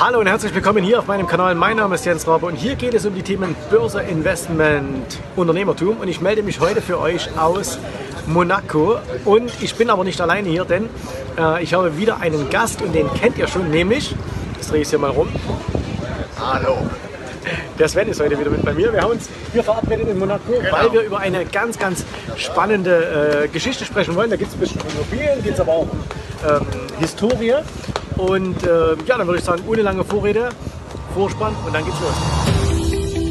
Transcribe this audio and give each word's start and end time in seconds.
Hallo 0.00 0.20
und 0.20 0.28
herzlich 0.28 0.54
willkommen 0.54 0.84
hier 0.84 1.00
auf 1.00 1.08
meinem 1.08 1.26
Kanal. 1.26 1.56
Mein 1.56 1.76
Name 1.76 1.96
ist 1.96 2.06
Jens 2.06 2.24
Rabe 2.28 2.46
und 2.46 2.54
hier 2.54 2.76
geht 2.76 2.94
es 2.94 3.04
um 3.04 3.16
die 3.16 3.22
Themen 3.22 3.56
Börse, 3.68 4.00
Investment, 4.00 5.18
Unternehmertum 5.34 5.96
und 5.96 6.06
ich 6.06 6.20
melde 6.20 6.44
mich 6.44 6.60
heute 6.60 6.80
für 6.80 7.00
euch 7.00 7.36
aus 7.36 7.78
Monaco 8.26 8.98
und 9.24 9.50
ich 9.60 9.74
bin 9.74 9.90
aber 9.90 10.04
nicht 10.04 10.20
alleine 10.20 10.48
hier, 10.48 10.64
denn 10.64 10.88
äh, 11.36 11.64
ich 11.64 11.74
habe 11.74 11.98
wieder 11.98 12.20
einen 12.20 12.48
Gast 12.48 12.80
und 12.80 12.94
den 12.94 13.12
kennt 13.14 13.38
ihr 13.38 13.48
schon, 13.48 13.70
nämlich, 13.70 14.14
das 14.56 14.68
drehe 14.68 14.82
ich 14.82 14.88
hier 14.88 15.00
mal 15.00 15.10
rum. 15.10 15.28
Hallo. 16.38 16.76
Der 17.76 17.88
Sven 17.88 18.08
ist 18.08 18.20
heute 18.20 18.38
wieder 18.38 18.50
mit 18.50 18.64
bei 18.64 18.74
mir. 18.74 18.92
Wir 18.92 19.00
haben 19.00 19.12
uns 19.12 19.28
hier 19.52 19.64
verabredet 19.64 20.08
in 20.08 20.18
Monaco, 20.18 20.52
Genau. 20.52 20.76
weil 20.76 20.92
wir 20.92 21.00
über 21.00 21.18
eine 21.18 21.44
ganz, 21.44 21.76
ganz 21.78 22.04
spannende 22.36 23.44
äh, 23.44 23.48
Geschichte 23.48 23.84
sprechen 23.84 24.14
wollen. 24.14 24.30
Da 24.30 24.36
gibt 24.36 24.50
es 24.50 24.56
ein 24.56 24.60
bisschen 24.60 24.80
Immobilien, 24.94 25.42
geht 25.42 25.54
es 25.54 25.60
aber 25.60 25.72
auch 25.72 25.82
um 25.82 25.90
ähm, 26.48 26.66
Historie. 27.00 27.54
Und 28.18 28.62
äh, 28.64 28.96
ja, 29.06 29.16
dann 29.16 29.26
würde 29.26 29.38
ich 29.38 29.44
sagen, 29.44 29.62
ohne 29.66 29.82
lange 29.82 30.04
Vorrede, 30.04 30.48
Vorspann 31.14 31.54
und 31.64 31.74
dann 31.74 31.84
geht's 31.84 31.96
los. 32.00 33.28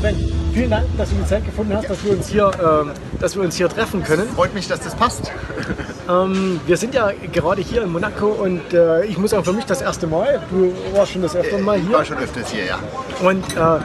Sven, 0.00 0.32
vielen 0.52 0.70
Dank, 0.70 0.86
dass 0.96 1.10
du 1.10 1.16
die 1.16 1.26
Zeit 1.26 1.44
gefunden 1.44 1.76
hast, 1.76 1.88
dass 1.88 2.02
wir 2.04 2.12
uns 2.12 2.28
hier, 2.28 2.50
ähm, 2.62 2.90
dass 3.20 3.36
wir 3.36 3.42
uns 3.42 3.56
hier 3.56 3.68
treffen 3.68 4.02
können. 4.02 4.26
Freut 4.34 4.54
mich, 4.54 4.68
dass 4.68 4.80
das 4.80 4.94
passt. 4.94 5.30
Ähm, 6.06 6.60
wir 6.66 6.76
sind 6.76 6.92
ja 6.92 7.12
gerade 7.32 7.62
hier 7.62 7.82
in 7.82 7.90
Monaco 7.90 8.26
und 8.26 8.74
äh, 8.74 9.06
ich 9.06 9.16
muss 9.16 9.30
sagen, 9.30 9.42
für 9.42 9.54
mich 9.54 9.64
das 9.64 9.80
erste 9.80 10.06
Mal. 10.06 10.42
Du 10.50 10.70
warst 10.94 11.12
schon 11.12 11.22
das 11.22 11.34
erste 11.34 11.56
Mal 11.56 11.78
Ich 11.78 11.86
hier. 11.86 11.96
war 11.96 12.04
schon 12.04 12.18
öfters 12.18 12.50
hier, 12.50 12.66
ja. 12.66 12.78
Und 13.26 13.42
äh, 13.56 13.82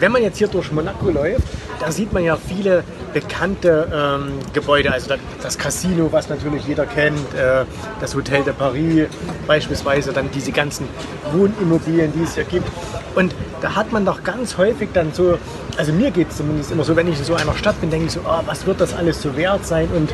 wenn 0.00 0.12
man 0.12 0.22
jetzt 0.22 0.38
hier 0.38 0.48
durch 0.48 0.72
Monaco 0.72 1.10
läuft, 1.10 1.42
da 1.78 1.92
sieht 1.92 2.10
man 2.10 2.24
ja 2.24 2.36
viele 2.38 2.84
bekannte 3.12 3.88
ähm, 3.92 4.32
Gebäude. 4.52 4.92
Also 4.92 5.14
das, 5.42 5.58
Casino, 5.58 6.10
was 6.12 6.28
natürlich 6.28 6.66
jeder 6.66 6.86
kennt, 6.86 7.34
äh, 7.34 7.64
das 8.00 8.14
Hotel 8.14 8.42
de 8.42 8.52
Paris 8.52 9.06
beispielsweise, 9.46 10.12
dann 10.12 10.30
diese 10.30 10.52
ganzen 10.52 10.88
Wohnimmobilien, 11.32 12.12
die 12.12 12.22
es 12.22 12.34
hier 12.34 12.44
gibt. 12.44 12.68
Und 13.14 13.34
da 13.60 13.74
hat 13.74 13.92
man 13.92 14.04
doch 14.04 14.24
ganz 14.24 14.56
häufig 14.56 14.88
dann 14.94 15.12
so, 15.12 15.38
also 15.76 15.92
mir 15.92 16.10
geht 16.10 16.30
es 16.30 16.38
zumindest 16.38 16.72
immer 16.72 16.84
so, 16.84 16.96
wenn 16.96 17.08
ich 17.08 17.18
in 17.18 17.24
so 17.24 17.34
einer 17.34 17.54
Stadt 17.54 17.80
bin, 17.80 17.90
denke 17.90 18.06
ich 18.06 18.12
so, 18.12 18.20
ah, 18.20 18.42
was 18.46 18.66
wird 18.66 18.80
das 18.80 18.94
alles 18.94 19.20
so 19.20 19.36
wert 19.36 19.66
sein 19.66 19.88
und 19.94 20.12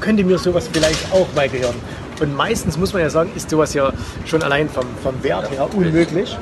könnte 0.00 0.24
mir 0.24 0.38
sowas 0.38 0.68
vielleicht 0.72 1.12
auch 1.12 1.26
mal 1.34 1.48
gehören. 1.48 1.76
Und 2.20 2.36
meistens 2.36 2.76
muss 2.76 2.92
man 2.92 3.02
ja 3.02 3.10
sagen, 3.10 3.30
ist 3.34 3.50
sowas 3.50 3.74
ja 3.74 3.92
schon 4.26 4.42
allein 4.42 4.68
vom, 4.68 4.84
vom 5.02 5.22
Wert 5.22 5.50
her 5.50 5.68
unmöglich. 5.74 6.36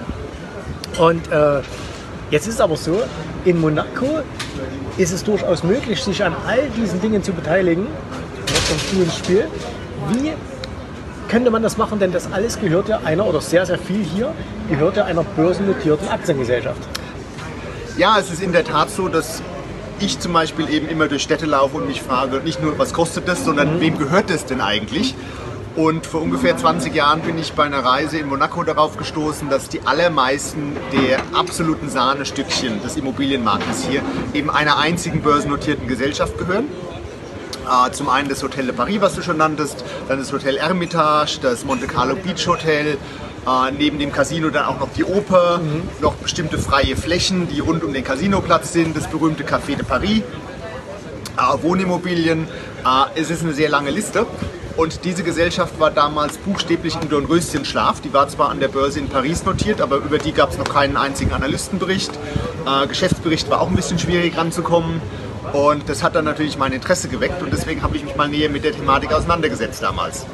Und 0.99 1.31
äh, 1.33 1.61
jetzt 2.31 2.47
ist 2.47 2.55
es 2.55 2.61
aber 2.61 2.77
so, 2.77 3.03
in 3.45 3.61
Monaco 3.61 4.21
ist 4.97 5.13
es 5.13 5.25
durchaus 5.25 5.63
möglich, 5.63 6.03
sich 6.03 6.25
an 6.25 6.35
all 6.47 6.69
diesen 6.77 7.01
Dingen 7.01 7.23
zu 7.23 7.33
beteiligen. 7.33 7.87
Jetzt 8.47 8.69
kommst 8.69 8.93
du 8.93 9.03
ins 9.03 9.17
Spiel. 9.17 9.45
Wie 10.11 10.33
könnte 11.29 11.51
man 11.51 11.63
das 11.63 11.77
machen? 11.77 11.99
Denn 11.99 12.13
das 12.13 12.33
alles 12.33 12.61
gehört 12.61 12.89
ja 12.89 13.01
einer, 13.05 13.27
oder 13.27 13.41
sehr, 13.41 13.65
sehr 13.67 13.79
viel 13.79 14.05
hier, 14.05 14.35
gehört 14.69 14.97
ja 14.97 15.05
einer 15.05 15.25
börsennotierten 15.25 16.09
Aktiengesellschaft. 16.09 16.81
Ja, 17.97 18.19
es 18.19 18.31
ist 18.31 18.43
in 18.43 18.53
der 18.53 18.65
Tat 18.65 18.91
so, 18.91 19.09
dass 19.09 19.43
ich 20.01 20.19
zum 20.19 20.33
Beispiel 20.33 20.69
eben 20.69 20.89
immer 20.89 21.09
durch 21.09 21.23
Städte 21.23 21.47
laufe 21.47 21.77
und 21.77 21.87
mich 21.87 22.03
frage, 22.03 22.39
nicht 22.39 22.63
nur, 22.63 22.79
was 22.79 22.93
kostet 22.93 23.29
das, 23.29 23.45
sondern 23.45 23.81
wem 23.81 23.99
gehört 23.99 24.31
das 24.31 24.47
denn 24.47 24.61
eigentlich? 24.61 25.15
Und 25.75 26.07
vor 26.07 26.21
ungefähr 26.21 26.55
20 26.57 26.95
Jahren 26.95 27.23
bin 27.23 27.39
ich 27.39 27.55
bei 27.55 27.65
einer 27.65 27.83
Reise 27.83 28.19
in 28.19 28.29
Monaco 28.29 28.63
darauf 28.63 28.99
gestoßen, 28.99 29.49
dass 29.49 29.71
die 29.71 29.81
allermeisten 29.87 30.77
der 30.93 31.21
absoluten 31.33 31.89
Sahnestückchen 31.89 32.83
des 32.83 32.97
Immobilienmarktes 32.99 33.87
hier 33.89 34.03
eben 34.35 34.51
einer 34.51 34.77
einzigen 34.79 35.23
börsennotierten 35.23 35.89
Gesellschaft 35.89 36.37
gehören. 36.37 36.67
Äh, 37.67 37.91
Zum 37.93 38.11
einen 38.11 38.29
das 38.29 38.43
Hotel 38.43 38.67
de 38.67 38.75
Paris, 38.75 39.01
was 39.01 39.15
du 39.15 39.23
schon 39.23 39.39
nanntest, 39.39 39.83
dann 40.09 40.19
das 40.19 40.31
Hotel 40.31 40.59
Hermitage, 40.59 41.39
das 41.41 41.65
Monte 41.65 41.87
Carlo 41.87 42.17
Beach 42.17 42.47
Hotel, 42.47 42.99
äh, 43.47 43.71
neben 43.79 43.99
dem 43.99 44.13
Casino 44.13 44.51
dann 44.51 44.67
auch 44.67 44.79
noch 44.79 44.91
die 44.95 45.05
Oper, 45.05 45.59
noch 46.03 46.15
bestimmte 46.17 46.59
freie 46.59 46.97
Flächen, 46.97 47.49
die 47.49 47.61
rund 47.61 47.83
um 47.83 47.95
den 47.95 48.05
Casinoplatz 48.05 48.75
sind, 48.75 48.95
das 48.95 49.07
berühmte 49.09 49.43
Café 49.45 49.77
de 49.77 49.85
Paris, 49.87 50.19
äh, 51.39 51.63
Wohnimmobilien. 51.63 52.47
Äh, 52.85 53.21
Es 53.21 53.31
ist 53.31 53.43
eine 53.43 53.55
sehr 53.55 53.71
lange 53.71 53.91
Liste. 53.91 54.27
Und 54.77 55.05
diese 55.05 55.23
Gesellschaft 55.23 55.79
war 55.79 55.91
damals 55.91 56.39
buchstäblich 56.39 56.97
im 57.01 57.09
Dornröschenschlaf. 57.09 58.01
Die 58.01 58.13
war 58.13 58.29
zwar 58.29 58.49
an 58.51 58.61
der 58.61 58.69
Börse 58.69 58.99
in 58.99 59.09
Paris 59.09 59.45
notiert, 59.45 59.81
aber 59.81 59.97
über 59.97 60.19
die 60.19 60.33
gab 60.33 60.51
es 60.51 60.59
noch 60.59 60.69
keinen 60.69 60.97
einzigen 60.97 61.33
Analystenbericht. 61.33 62.11
Äh, 62.67 62.87
Geschäftsbericht 62.87 63.51
war 63.51 63.61
auch 63.61 63.69
ein 63.69 63.77
bisschen 63.77 63.99
schwierig 63.99 64.37
ranzukommen. 64.37 65.01
Und 65.53 65.89
das 65.89 66.03
hat 66.03 66.15
dann 66.15 66.25
natürlich 66.25 66.57
mein 66.57 66.73
Interesse 66.73 67.09
geweckt 67.09 67.43
und 67.43 67.53
deswegen 67.53 67.83
habe 67.83 67.97
ich 67.97 68.05
mich 68.05 68.17
mal 68.17 68.29
näher 68.29 68.49
mit 68.49 68.65
der 68.65 68.73
Thematik 68.73 69.13
auseinandergesetzt 69.13 69.83
damals. 69.83 70.25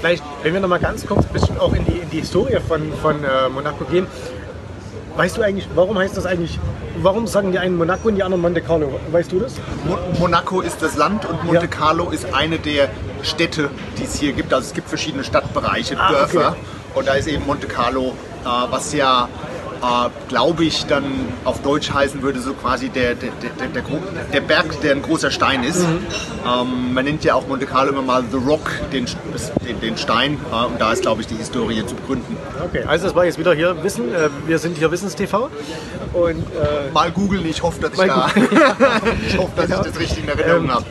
Vielleicht, 0.00 0.22
wenn 0.42 0.52
wir 0.52 0.60
noch 0.60 0.68
mal 0.68 0.80
ganz 0.80 1.06
kurz 1.06 1.24
ein 1.24 1.32
bisschen 1.32 1.58
auch 1.58 1.72
in 1.72 1.84
die, 1.86 1.92
in 1.92 2.10
die 2.10 2.20
Historie 2.20 2.58
von, 2.66 2.92
von 3.00 3.24
äh, 3.24 3.48
Monaco 3.48 3.84
gehen. 3.84 4.06
Weißt 5.16 5.36
du 5.36 5.42
eigentlich, 5.42 5.68
warum 5.74 5.98
heißt 5.98 6.16
das 6.16 6.26
eigentlich, 6.26 6.58
warum 7.00 7.26
sagen 7.26 7.52
die 7.52 7.58
einen 7.58 7.76
Monaco 7.76 8.08
und 8.08 8.16
die 8.16 8.22
anderen 8.22 8.42
Monte 8.42 8.60
Carlo? 8.62 8.98
Weißt 9.10 9.30
du 9.30 9.40
das? 9.40 9.54
Mo 9.86 9.96
Monaco 10.18 10.60
ist 10.60 10.82
das 10.82 10.96
Land 10.96 11.24
und 11.24 11.44
Monte 11.44 11.62
Ja. 11.62 11.66
Carlo 11.66 12.10
ist 12.10 12.26
eine 12.34 12.58
der 12.58 12.88
Städte, 13.22 13.70
die 13.98 14.04
es 14.04 14.18
hier 14.18 14.32
gibt. 14.32 14.52
Also 14.52 14.66
es 14.68 14.74
gibt 14.74 14.88
verschiedene 14.88 15.24
Stadtbereiche, 15.24 15.98
Ah, 15.98 16.10
Dörfer. 16.10 16.48
okay. 16.50 16.58
Und 16.94 17.08
da 17.08 17.14
ist 17.14 17.26
eben 17.28 17.46
Monte 17.46 17.66
Carlo, 17.66 18.14
äh, 18.44 18.46
was 18.70 18.92
ja, 18.92 19.28
äh, 19.82 20.08
glaube 20.28 20.64
ich, 20.64 20.84
dann 20.86 21.04
auf 21.44 21.62
Deutsch 21.62 21.90
heißen 21.90 22.20
würde, 22.22 22.38
so 22.40 22.52
quasi 22.52 22.88
der, 22.90 23.14
der, 23.14 23.30
der, 23.42 23.66
der, 23.68 23.82
der 24.32 24.40
Berg, 24.42 24.80
der 24.82 24.92
ein 24.92 25.02
großer 25.02 25.30
Stein 25.30 25.64
ist. 25.64 25.80
Mhm. 25.80 26.06
Ähm, 26.46 26.94
man 26.94 27.04
nennt 27.06 27.24
ja 27.24 27.34
auch 27.34 27.46
Monte 27.48 27.64
Carlo 27.66 27.90
immer 27.92 28.02
mal 28.02 28.22
The 28.30 28.36
Rock, 28.36 28.70
den, 28.92 29.06
den, 29.66 29.80
den 29.80 29.96
Stein. 29.96 30.38
Äh, 30.52 30.66
und 30.66 30.80
da 30.80 30.92
ist, 30.92 31.00
glaube 31.02 31.22
ich, 31.22 31.26
die 31.28 31.34
Historie 31.36 31.84
zu 31.86 31.94
begründen. 31.94 32.36
Okay, 32.62 32.84
also 32.86 33.06
das 33.06 33.14
war 33.14 33.24
jetzt 33.24 33.38
wieder 33.38 33.54
hier 33.54 33.82
Wissen. 33.82 34.14
Äh, 34.14 34.28
wir 34.46 34.58
sind 34.58 34.76
hier 34.76 34.90
Wissens-TV. 34.90 35.48
Und 36.12 36.30
äh, 36.40 36.90
Mal 36.92 37.10
googeln, 37.10 37.46
ich 37.46 37.62
hoffe, 37.62 37.80
dass 37.80 37.92
ich, 37.92 37.98
da, 38.06 38.28
ich, 39.26 39.38
hoffe, 39.38 39.52
dass 39.56 39.66
Genau. 39.66 39.80
ich 39.80 39.86
das 39.86 39.98
richtig 39.98 40.18
in 40.24 40.28
Erinnerung 40.28 40.64
Ähm, 40.64 40.74
habe. 40.74 40.84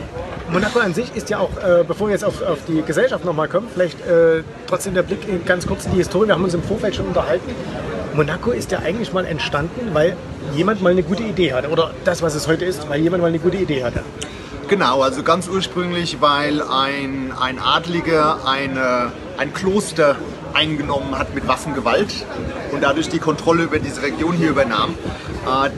Monaco 0.52 0.80
an 0.80 0.92
sich 0.92 1.14
ist 1.14 1.30
ja 1.30 1.38
auch, 1.38 1.50
äh, 1.56 1.82
bevor 1.82 2.08
wir 2.08 2.12
jetzt 2.12 2.24
auf, 2.24 2.42
auf 2.42 2.58
die 2.68 2.82
Gesellschaft 2.82 3.24
nochmal 3.24 3.48
kommen, 3.48 3.68
vielleicht 3.72 3.98
äh, 4.06 4.42
trotzdem 4.66 4.92
der 4.92 5.02
Blick 5.02 5.26
in 5.26 5.46
ganz 5.46 5.66
kurz 5.66 5.86
in 5.86 5.92
die 5.92 5.96
Historie. 5.96 6.26
Wir 6.26 6.34
haben 6.34 6.44
uns 6.44 6.52
im 6.52 6.62
Vorfeld 6.62 6.94
schon 6.94 7.06
unterhalten. 7.06 7.50
Monaco 8.14 8.50
ist 8.50 8.70
ja 8.70 8.80
eigentlich 8.80 9.14
mal 9.14 9.24
entstanden, 9.24 9.94
weil 9.94 10.14
jemand 10.54 10.82
mal 10.82 10.90
eine 10.90 11.02
gute 11.02 11.22
Idee 11.22 11.54
hatte. 11.54 11.70
Oder 11.70 11.92
das, 12.04 12.20
was 12.20 12.34
es 12.34 12.48
heute 12.48 12.66
ist, 12.66 12.86
weil 12.90 13.00
jemand 13.00 13.22
mal 13.22 13.28
eine 13.28 13.38
gute 13.38 13.56
Idee 13.56 13.82
hatte. 13.82 14.00
Genau, 14.68 15.00
also 15.00 15.22
ganz 15.22 15.48
ursprünglich, 15.48 16.20
weil 16.20 16.60
ein, 16.60 17.32
ein 17.40 17.58
Adliger 17.58 18.46
eine, 18.46 19.10
ein 19.38 19.54
Kloster 19.54 20.16
eingenommen 20.52 21.18
hat 21.18 21.34
mit 21.34 21.48
Waffengewalt 21.48 22.26
und 22.72 22.82
dadurch 22.82 23.08
die 23.08 23.18
Kontrolle 23.18 23.64
über 23.64 23.78
diese 23.78 24.02
Region 24.02 24.34
hier 24.34 24.50
übernahm. 24.50 24.94
Äh, 25.46 25.70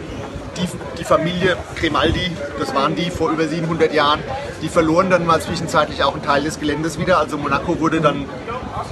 die, 0.56 0.68
die 0.98 1.04
Familie 1.04 1.56
Grimaldi, 1.76 2.30
das 2.58 2.74
waren 2.74 2.94
die 2.94 3.10
vor 3.10 3.30
über 3.30 3.46
700 3.46 3.92
Jahren, 3.92 4.20
die 4.62 4.68
verloren 4.68 5.10
dann 5.10 5.26
mal 5.26 5.40
zwischenzeitlich 5.40 6.02
auch 6.02 6.14
einen 6.14 6.22
Teil 6.22 6.44
des 6.44 6.60
Geländes 6.60 6.98
wieder. 6.98 7.18
Also 7.18 7.38
Monaco 7.38 7.80
wurde 7.80 8.00
dann 8.00 8.26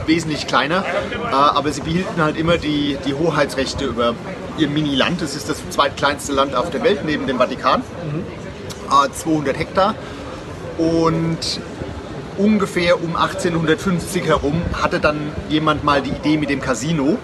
wesentlich 0.07 0.47
kleiner, 0.47 0.85
äh, 1.31 1.35
aber 1.35 1.73
sie 1.73 1.81
behielten 1.81 2.23
halt 2.23 2.37
immer 2.37 2.59
die, 2.59 2.99
die 3.07 3.15
Hoheitsrechte 3.15 3.85
über 3.85 4.15
ihr 4.59 4.69
Mini-Land. 4.69 5.23
Es 5.23 5.35
ist 5.35 5.49
das 5.49 5.59
zweitkleinste 5.71 6.33
Land 6.33 6.55
auf 6.55 6.71
der 6.71 6.83
Welt 6.83 7.05
neben 7.05 7.27
dem 7.27 7.39
Vatikan. 7.39 7.83
Äh, 8.91 9.11
200 9.13 9.59
Hektar. 9.59 9.95
Und 10.79 11.61
ungefähr 12.39 13.03
um 13.03 13.17
1850 13.17 14.27
herum 14.27 14.63
hatte 14.81 15.01
dann 15.01 15.33
jemand 15.49 15.85
mal 15.85 16.03
die 16.03 16.11
Idee 16.11 16.37
mit 16.37 16.51
dem 16.51 16.61
Casino. 16.61 17.19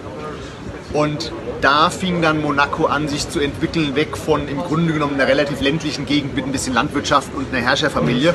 Und 0.93 1.32
da 1.60 1.91
fing 1.91 2.22
dann 2.22 2.41
Monaco 2.41 2.86
an, 2.86 3.08
sich 3.08 3.28
zu 3.28 3.41
entwickeln, 3.41 3.96
weg 3.96 4.16
von 4.16 4.48
im 4.48 4.58
Grunde 4.58 4.92
genommen 4.92 5.14
einer 5.14 5.28
relativ 5.28 5.60
ländlichen 5.60 6.06
Gegend 6.06 6.34
mit 6.34 6.44
ein 6.44 6.52
bisschen 6.52 6.74
Landwirtschaft 6.74 7.34
und 7.34 7.52
einer 7.52 7.64
Herrscherfamilie 7.64 8.34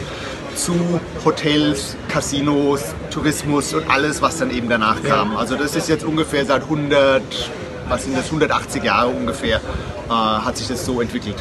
zu 0.55 0.73
Hotels, 1.25 1.95
Casinos, 2.09 2.93
Tourismus 3.09 3.73
und 3.73 3.89
alles, 3.89 4.21
was 4.21 4.37
dann 4.37 4.51
eben 4.51 4.69
danach 4.69 5.01
kam. 5.03 5.35
Also 5.35 5.55
das 5.55 5.75
ist 5.75 5.89
jetzt 5.89 6.05
ungefähr 6.05 6.45
seit 6.45 6.63
100, 6.63 7.21
was 7.89 8.03
sind 8.03 8.17
das, 8.17 8.25
180 8.25 8.83
Jahre 8.83 9.09
ungefähr, 9.09 9.57
äh, 9.57 10.11
hat 10.11 10.57
sich 10.57 10.67
das 10.67 10.85
so 10.85 11.01
entwickelt. 11.01 11.35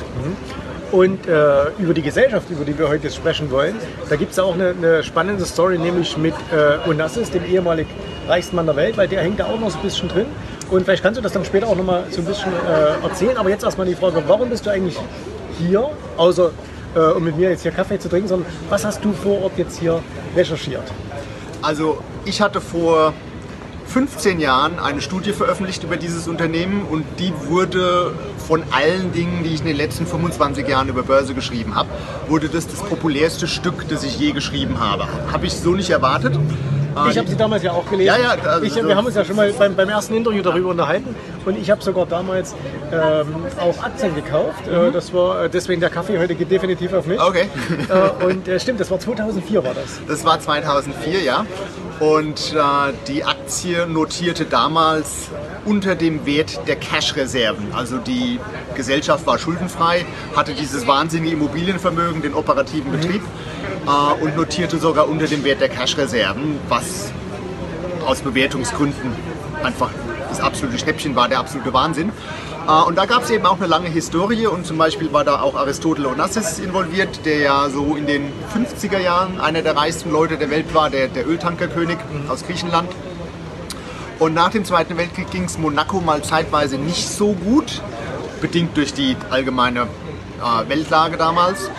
Und 0.92 1.26
äh, 1.26 1.70
über 1.78 1.94
die 1.94 2.02
Gesellschaft, 2.02 2.50
über 2.50 2.64
die 2.64 2.78
wir 2.78 2.88
heute 2.88 3.04
jetzt 3.04 3.16
sprechen 3.16 3.50
wollen, 3.50 3.76
da 4.10 4.16
gibt 4.16 4.32
es 4.32 4.38
auch 4.38 4.54
eine, 4.54 4.70
eine 4.70 5.02
spannende 5.02 5.44
Story, 5.46 5.78
nämlich 5.78 6.18
mit 6.18 6.34
äh, 6.52 6.88
Onassis, 6.88 7.30
dem 7.30 7.44
ehemaligen 7.44 7.88
reichsten 8.28 8.56
Mann 8.56 8.66
der 8.66 8.76
Welt, 8.76 8.96
weil 8.98 9.08
der 9.08 9.22
hängt 9.22 9.40
da 9.40 9.46
auch 9.46 9.58
noch 9.58 9.70
so 9.70 9.78
ein 9.78 9.82
bisschen 9.82 10.08
drin. 10.08 10.26
Und 10.72 10.84
vielleicht 10.84 11.02
kannst 11.02 11.18
du 11.18 11.22
das 11.22 11.32
dann 11.32 11.44
später 11.44 11.68
auch 11.68 11.76
noch 11.76 11.84
mal 11.84 12.04
so 12.10 12.22
ein 12.22 12.24
bisschen 12.24 12.50
äh, 12.50 13.04
erzählen. 13.06 13.36
Aber 13.36 13.50
jetzt 13.50 13.62
erstmal 13.62 13.86
die 13.86 13.94
Frage, 13.94 14.22
warum 14.26 14.48
bist 14.48 14.64
du 14.64 14.70
eigentlich 14.70 14.96
hier, 15.58 15.90
außer 16.16 16.50
äh, 16.94 16.98
um 16.98 17.22
mit 17.22 17.36
mir 17.36 17.50
jetzt 17.50 17.60
hier 17.60 17.72
Kaffee 17.72 17.98
zu 17.98 18.08
trinken, 18.08 18.28
sondern 18.28 18.50
was 18.70 18.82
hast 18.82 19.04
du 19.04 19.12
vor 19.12 19.42
Ort 19.42 19.52
jetzt 19.58 19.78
hier 19.78 20.02
recherchiert? 20.34 20.84
Also 21.60 21.98
ich 22.24 22.40
hatte 22.40 22.62
vor 22.62 23.12
15 23.88 24.40
Jahren 24.40 24.78
eine 24.78 25.02
Studie 25.02 25.34
veröffentlicht 25.34 25.84
über 25.84 25.98
dieses 25.98 26.26
Unternehmen 26.26 26.86
und 26.90 27.04
die 27.18 27.34
wurde 27.48 28.14
von 28.38 28.62
allen 28.70 29.12
Dingen, 29.12 29.44
die 29.44 29.52
ich 29.52 29.60
in 29.60 29.66
den 29.66 29.76
letzten 29.76 30.06
25 30.06 30.66
Jahren 30.66 30.88
über 30.88 31.02
Börse 31.02 31.34
geschrieben 31.34 31.74
habe, 31.74 31.90
wurde 32.28 32.48
das 32.48 32.66
das 32.66 32.80
populärste 32.80 33.46
Stück, 33.46 33.86
das 33.90 34.04
ich 34.04 34.18
je 34.18 34.32
geschrieben 34.32 34.80
habe. 34.80 35.06
Habe 35.30 35.44
ich 35.44 35.52
so 35.52 35.72
nicht 35.74 35.90
erwartet. 35.90 36.38
Ich 37.10 37.18
habe 37.18 37.28
sie 37.28 37.36
damals 37.36 37.62
ja 37.62 37.72
auch 37.72 37.88
gelesen. 37.88 38.06
Ja, 38.06 38.36
ja, 38.36 38.50
also 38.50 38.64
ich, 38.64 38.74
wir 38.74 38.96
haben 38.96 39.06
uns 39.06 39.14
ja 39.14 39.24
schon 39.24 39.36
mal 39.36 39.52
beim, 39.52 39.74
beim 39.74 39.88
ersten 39.88 40.14
Interview 40.14 40.42
darüber 40.42 40.70
unterhalten 40.70 41.14
und 41.44 41.58
ich 41.58 41.70
habe 41.70 41.82
sogar 41.82 42.06
damals 42.06 42.54
ähm, 42.92 43.34
auch 43.58 43.82
Aktien 43.82 44.14
gekauft. 44.14 44.66
Äh, 44.68 44.90
das 44.92 45.12
war 45.12 45.44
äh, 45.44 45.50
deswegen 45.50 45.80
der 45.80 45.90
Kaffee 45.90 46.18
heute 46.18 46.34
geht 46.34 46.50
definitiv 46.50 46.92
auf 46.92 47.06
mich. 47.06 47.20
Okay. 47.20 47.48
Äh, 47.88 48.24
und 48.24 48.48
äh, 48.48 48.60
stimmt, 48.60 48.80
das 48.80 48.90
war 48.90 48.98
2004 48.98 49.64
war 49.64 49.74
das. 49.74 50.00
Das 50.06 50.24
war 50.24 50.38
2004, 50.38 51.22
ja. 51.22 51.46
Und 52.00 52.54
äh, 52.54 52.92
die 53.08 53.24
Aktie 53.24 53.86
notierte 53.86 54.44
damals 54.44 55.28
unter 55.64 55.94
dem 55.94 56.26
Wert 56.26 56.60
der 56.66 56.76
Cash-Reserven. 56.76 57.72
Also 57.72 57.98
die 57.98 58.40
Gesellschaft 58.74 59.26
war 59.26 59.38
schuldenfrei, 59.38 60.04
hatte 60.34 60.52
dieses 60.52 60.86
wahnsinnige 60.86 61.34
Immobilienvermögen, 61.34 62.22
den 62.22 62.34
operativen 62.34 62.90
Betrieb 62.90 63.22
äh, 63.86 64.22
und 64.22 64.36
notierte 64.36 64.78
sogar 64.78 65.08
unter 65.08 65.26
dem 65.26 65.44
Wert 65.44 65.60
der 65.60 65.68
Cash-Reserven, 65.68 66.58
was 66.68 67.12
aus 68.06 68.20
Bewertungsgründen 68.20 69.12
einfach 69.62 69.90
das 70.28 70.40
absolute 70.40 70.78
Schnäppchen 70.78 71.14
war, 71.14 71.28
der 71.28 71.38
absolute 71.38 71.72
Wahnsinn. 71.72 72.12
Äh, 72.66 72.82
Und 72.86 72.96
da 72.96 73.06
gab 73.06 73.22
es 73.24 73.30
eben 73.30 73.46
auch 73.46 73.56
eine 73.56 73.66
lange 73.66 73.88
Historie 73.88 74.46
und 74.46 74.66
zum 74.66 74.78
Beispiel 74.78 75.12
war 75.12 75.24
da 75.24 75.40
auch 75.40 75.54
Aristotle 75.54 76.08
Onassis 76.08 76.58
involviert, 76.58 77.24
der 77.24 77.38
ja 77.38 77.68
so 77.70 77.96
in 77.96 78.06
den 78.06 78.32
50er 78.54 78.98
Jahren 78.98 79.40
einer 79.40 79.62
der 79.62 79.76
reichsten 79.76 80.10
Leute 80.10 80.36
der 80.36 80.50
Welt 80.50 80.74
war, 80.74 80.90
der, 80.90 81.08
der 81.08 81.26
Öltankerkönig 81.28 81.98
aus 82.28 82.44
Griechenland. 82.46 82.88
Und 84.18 84.34
nach 84.34 84.50
dem 84.50 84.64
Zweiten 84.64 84.96
Weltkrieg 84.96 85.30
ging 85.30 85.44
es 85.44 85.58
Monaco 85.58 86.00
mal 86.00 86.22
zeitweise 86.22 86.76
nicht 86.78 87.08
so 87.08 87.32
gut, 87.32 87.82
bedingt 88.40 88.76
durch 88.76 88.94
die 88.94 89.16
allgemeine 89.30 89.82
äh, 89.82 90.68
Weltlage 90.68 91.16
damals. 91.16 91.70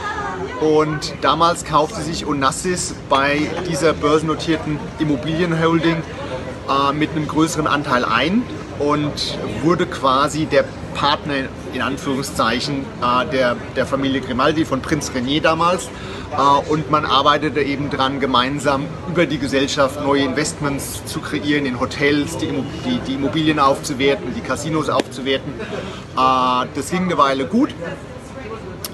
Und 0.63 1.13
damals 1.19 1.65
kaufte 1.65 2.01
sich 2.01 2.25
Onassis 2.25 2.95
bei 3.09 3.41
dieser 3.69 3.91
börsennotierten 3.91 4.79
Immobilienholding 4.97 5.97
äh, 5.97 6.93
mit 6.93 7.11
einem 7.11 7.27
größeren 7.27 7.67
Anteil 7.67 8.05
ein 8.05 8.43
und 8.79 9.37
wurde 9.61 9.85
quasi 9.85 10.45
der 10.45 10.63
Partner 10.95 11.49
in 11.73 11.81
Anführungszeichen 11.81 12.85
äh, 13.01 13.25
der, 13.29 13.57
der 13.75 13.85
Familie 13.85 14.21
Grimaldi 14.21 14.63
von 14.63 14.81
Prinz 14.81 15.11
Renier 15.13 15.41
damals. 15.41 15.89
Äh, 16.31 16.71
und 16.71 16.89
man 16.89 17.03
arbeitete 17.05 17.61
eben 17.61 17.89
dran, 17.89 18.21
gemeinsam 18.21 18.85
über 19.09 19.25
die 19.25 19.39
Gesellschaft 19.39 20.01
neue 20.01 20.23
Investments 20.23 21.03
zu 21.05 21.19
kreieren 21.19 21.65
in 21.65 21.77
Hotels, 21.81 22.37
die, 22.37 22.47
die, 22.85 22.99
die 23.05 23.15
Immobilien 23.15 23.59
aufzuwerten, 23.59 24.33
die 24.33 24.41
Casinos 24.41 24.87
aufzuwerten. 24.87 25.51
Äh, 25.59 26.67
das 26.73 26.89
ging 26.89 27.03
eine 27.03 27.17
Weile 27.17 27.47
gut. 27.47 27.75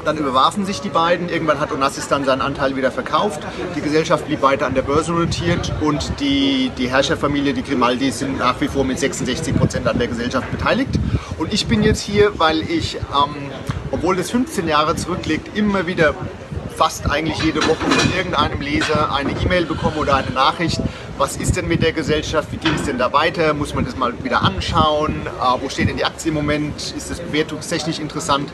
Dann 0.05 0.17
überwarfen 0.17 0.65
sich 0.65 0.81
die 0.81 0.89
beiden. 0.89 1.29
Irgendwann 1.29 1.59
hat 1.59 1.71
Onassis 1.71 2.07
dann 2.07 2.25
seinen 2.25 2.41
Anteil 2.41 2.75
wieder 2.75 2.91
verkauft. 2.91 3.41
Die 3.75 3.81
Gesellschaft 3.81 4.25
blieb 4.25 4.41
weiter 4.41 4.65
an 4.65 4.73
der 4.73 4.81
Börse 4.81 5.11
notiert 5.11 5.71
und 5.81 6.19
die, 6.19 6.71
die 6.77 6.89
Herrscherfamilie, 6.89 7.53
die 7.53 7.63
Grimaldi, 7.63 8.11
sind 8.11 8.37
nach 8.37 8.59
wie 8.61 8.67
vor 8.67 8.83
mit 8.83 8.99
66 8.99 9.55
Prozent 9.55 9.87
an 9.87 9.97
der 9.97 10.07
Gesellschaft 10.07 10.49
beteiligt. 10.51 10.91
Und 11.37 11.53
ich 11.53 11.67
bin 11.67 11.83
jetzt 11.83 12.01
hier, 12.01 12.37
weil 12.39 12.61
ich, 12.61 12.95
ähm, 12.95 13.51
obwohl 13.91 14.15
das 14.15 14.31
15 14.31 14.67
Jahre 14.67 14.95
zurückliegt, 14.95 15.57
immer 15.57 15.87
wieder 15.87 16.15
fast 16.79 17.11
eigentlich 17.11 17.43
jede 17.43 17.61
Woche 17.67 17.75
von 17.75 18.17
irgendeinem 18.17 18.61
Leser 18.61 19.13
eine 19.13 19.31
E-Mail 19.31 19.65
bekomme 19.65 19.97
oder 19.97 20.15
eine 20.15 20.31
Nachricht. 20.31 20.79
Was 21.17 21.35
ist 21.35 21.57
denn 21.57 21.67
mit 21.67 21.83
der 21.83 21.91
Gesellschaft? 21.91 22.53
Wie 22.53 22.57
geht 22.57 22.73
es 22.73 22.83
denn 22.83 22.97
da 22.97 23.11
weiter? 23.11 23.53
Muss 23.53 23.75
man 23.75 23.83
das 23.83 23.97
mal 23.97 24.13
wieder 24.23 24.43
anschauen? 24.43 25.27
Äh, 25.27 25.61
wo 25.61 25.67
steht 25.67 25.89
denn 25.89 25.97
die 25.97 26.05
Aktie 26.05 26.29
im 26.29 26.35
Moment? 26.35 26.93
Ist 26.95 27.11
das 27.11 27.19
bewertungstechnisch 27.19 27.99
interessant? 27.99 28.49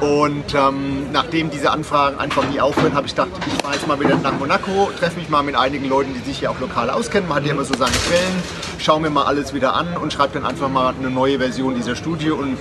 Und 0.00 0.54
ähm, 0.54 1.12
nachdem 1.12 1.50
diese 1.50 1.70
Anfragen 1.70 2.18
einfach 2.18 2.48
nie 2.48 2.60
aufhören, 2.60 2.94
habe 2.94 3.06
ich 3.06 3.14
gedacht, 3.14 3.30
ich 3.46 3.62
fahre 3.62 3.74
jetzt 3.74 3.86
mal 3.86 3.98
wieder 4.00 4.16
nach 4.16 4.38
Monaco, 4.38 4.90
treffe 4.98 5.18
mich 5.18 5.28
mal 5.28 5.42
mit 5.42 5.56
einigen 5.56 5.88
Leuten, 5.88 6.12
die 6.14 6.20
sich 6.20 6.40
hier 6.40 6.50
auch 6.50 6.60
lokal 6.60 6.90
auskennen. 6.90 7.28
Man 7.28 7.38
hat 7.38 7.46
ja 7.46 7.52
immer 7.52 7.64
so 7.64 7.74
seine 7.74 7.92
Quellen, 7.92 8.42
schaue 8.78 9.00
mir 9.00 9.10
mal 9.10 9.24
alles 9.24 9.54
wieder 9.54 9.74
an 9.74 9.96
und 9.96 10.12
schreibe 10.12 10.34
dann 10.34 10.44
einfach 10.44 10.68
mal 10.68 10.94
eine 10.98 11.10
neue 11.10 11.38
Version 11.38 11.74
dieser 11.74 11.96
Studie 11.96 12.30
und 12.30 12.58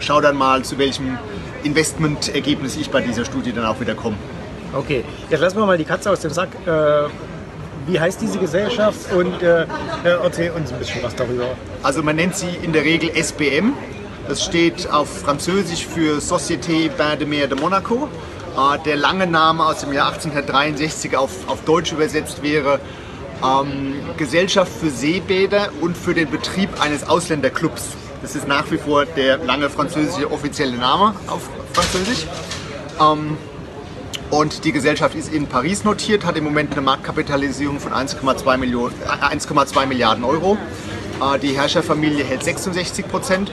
schaue 0.00 0.22
dann 0.22 0.36
mal, 0.36 0.62
zu 0.64 0.78
welchem 0.78 1.18
Investmentergebnis 1.62 2.76
ich 2.76 2.90
bei 2.90 3.00
dieser 3.00 3.24
Studie 3.24 3.52
dann 3.52 3.66
auch 3.66 3.80
wieder 3.80 3.94
komme. 3.94 4.16
Okay, 4.72 5.04
jetzt 5.28 5.40
lassen 5.40 5.58
wir 5.58 5.66
mal 5.66 5.78
die 5.78 5.84
Katze 5.84 6.10
aus 6.10 6.20
dem 6.20 6.30
Sack. 6.30 6.48
Äh, 6.66 7.08
wie 7.86 7.98
heißt 7.98 8.20
diese 8.20 8.38
Gesellschaft 8.38 9.12
und 9.12 9.42
äh, 9.42 9.62
äh, 9.62 9.66
erzähl 10.22 10.50
uns 10.50 10.72
ein 10.72 10.78
bisschen 10.78 11.02
was 11.02 11.14
darüber. 11.14 11.46
Also 11.82 12.02
man 12.02 12.16
nennt 12.16 12.36
sie 12.36 12.48
in 12.62 12.72
der 12.72 12.84
Regel 12.84 13.10
SBM. 13.14 13.72
Das 14.30 14.44
steht 14.44 14.88
auf 14.92 15.22
Französisch 15.22 15.84
für 15.84 16.18
Société 16.20 16.88
Bain 16.88 17.18
de 17.18 17.26
Mer 17.26 17.48
de 17.48 17.58
Monaco. 17.58 18.08
Äh, 18.56 18.78
Der 18.84 18.94
lange 18.94 19.26
Name 19.26 19.66
aus 19.66 19.80
dem 19.80 19.92
Jahr 19.92 20.12
1863 20.12 21.16
auf, 21.16 21.32
auf 21.48 21.64
Deutsch 21.64 21.90
übersetzt 21.90 22.40
wäre 22.40 22.78
ähm, 23.42 23.94
Gesellschaft 24.16 24.70
für 24.70 24.88
Seebäder 24.88 25.70
und 25.80 25.96
für 25.96 26.14
den 26.14 26.30
Betrieb 26.30 26.80
eines 26.80 27.08
Ausländerclubs. 27.08 27.88
Das 28.22 28.36
ist 28.36 28.46
nach 28.46 28.70
wie 28.70 28.78
vor 28.78 29.04
der 29.04 29.38
lange 29.38 29.68
französische 29.68 30.30
offizielle 30.30 30.76
Name 30.76 31.16
auf 31.26 31.50
Französisch. 31.72 32.28
Ähm, 33.00 33.36
und 34.30 34.64
die 34.64 34.70
Gesellschaft 34.70 35.16
ist 35.16 35.32
in 35.32 35.48
Paris 35.48 35.82
notiert, 35.82 36.24
hat 36.24 36.36
im 36.36 36.44
Moment 36.44 36.70
eine 36.70 36.82
Marktkapitalisierung 36.82 37.80
von 37.80 37.92
1,2 37.92 38.58
Millionen- 38.58 38.94
äh, 39.02 39.34
1,2 39.34 39.86
Milliarden 39.86 40.22
Euro. 40.22 40.56
Äh, 41.20 41.40
Die 41.40 41.56
Herrscherfamilie 41.56 42.22
hält 42.22 42.44
66 42.44 43.08
Prozent. 43.08 43.50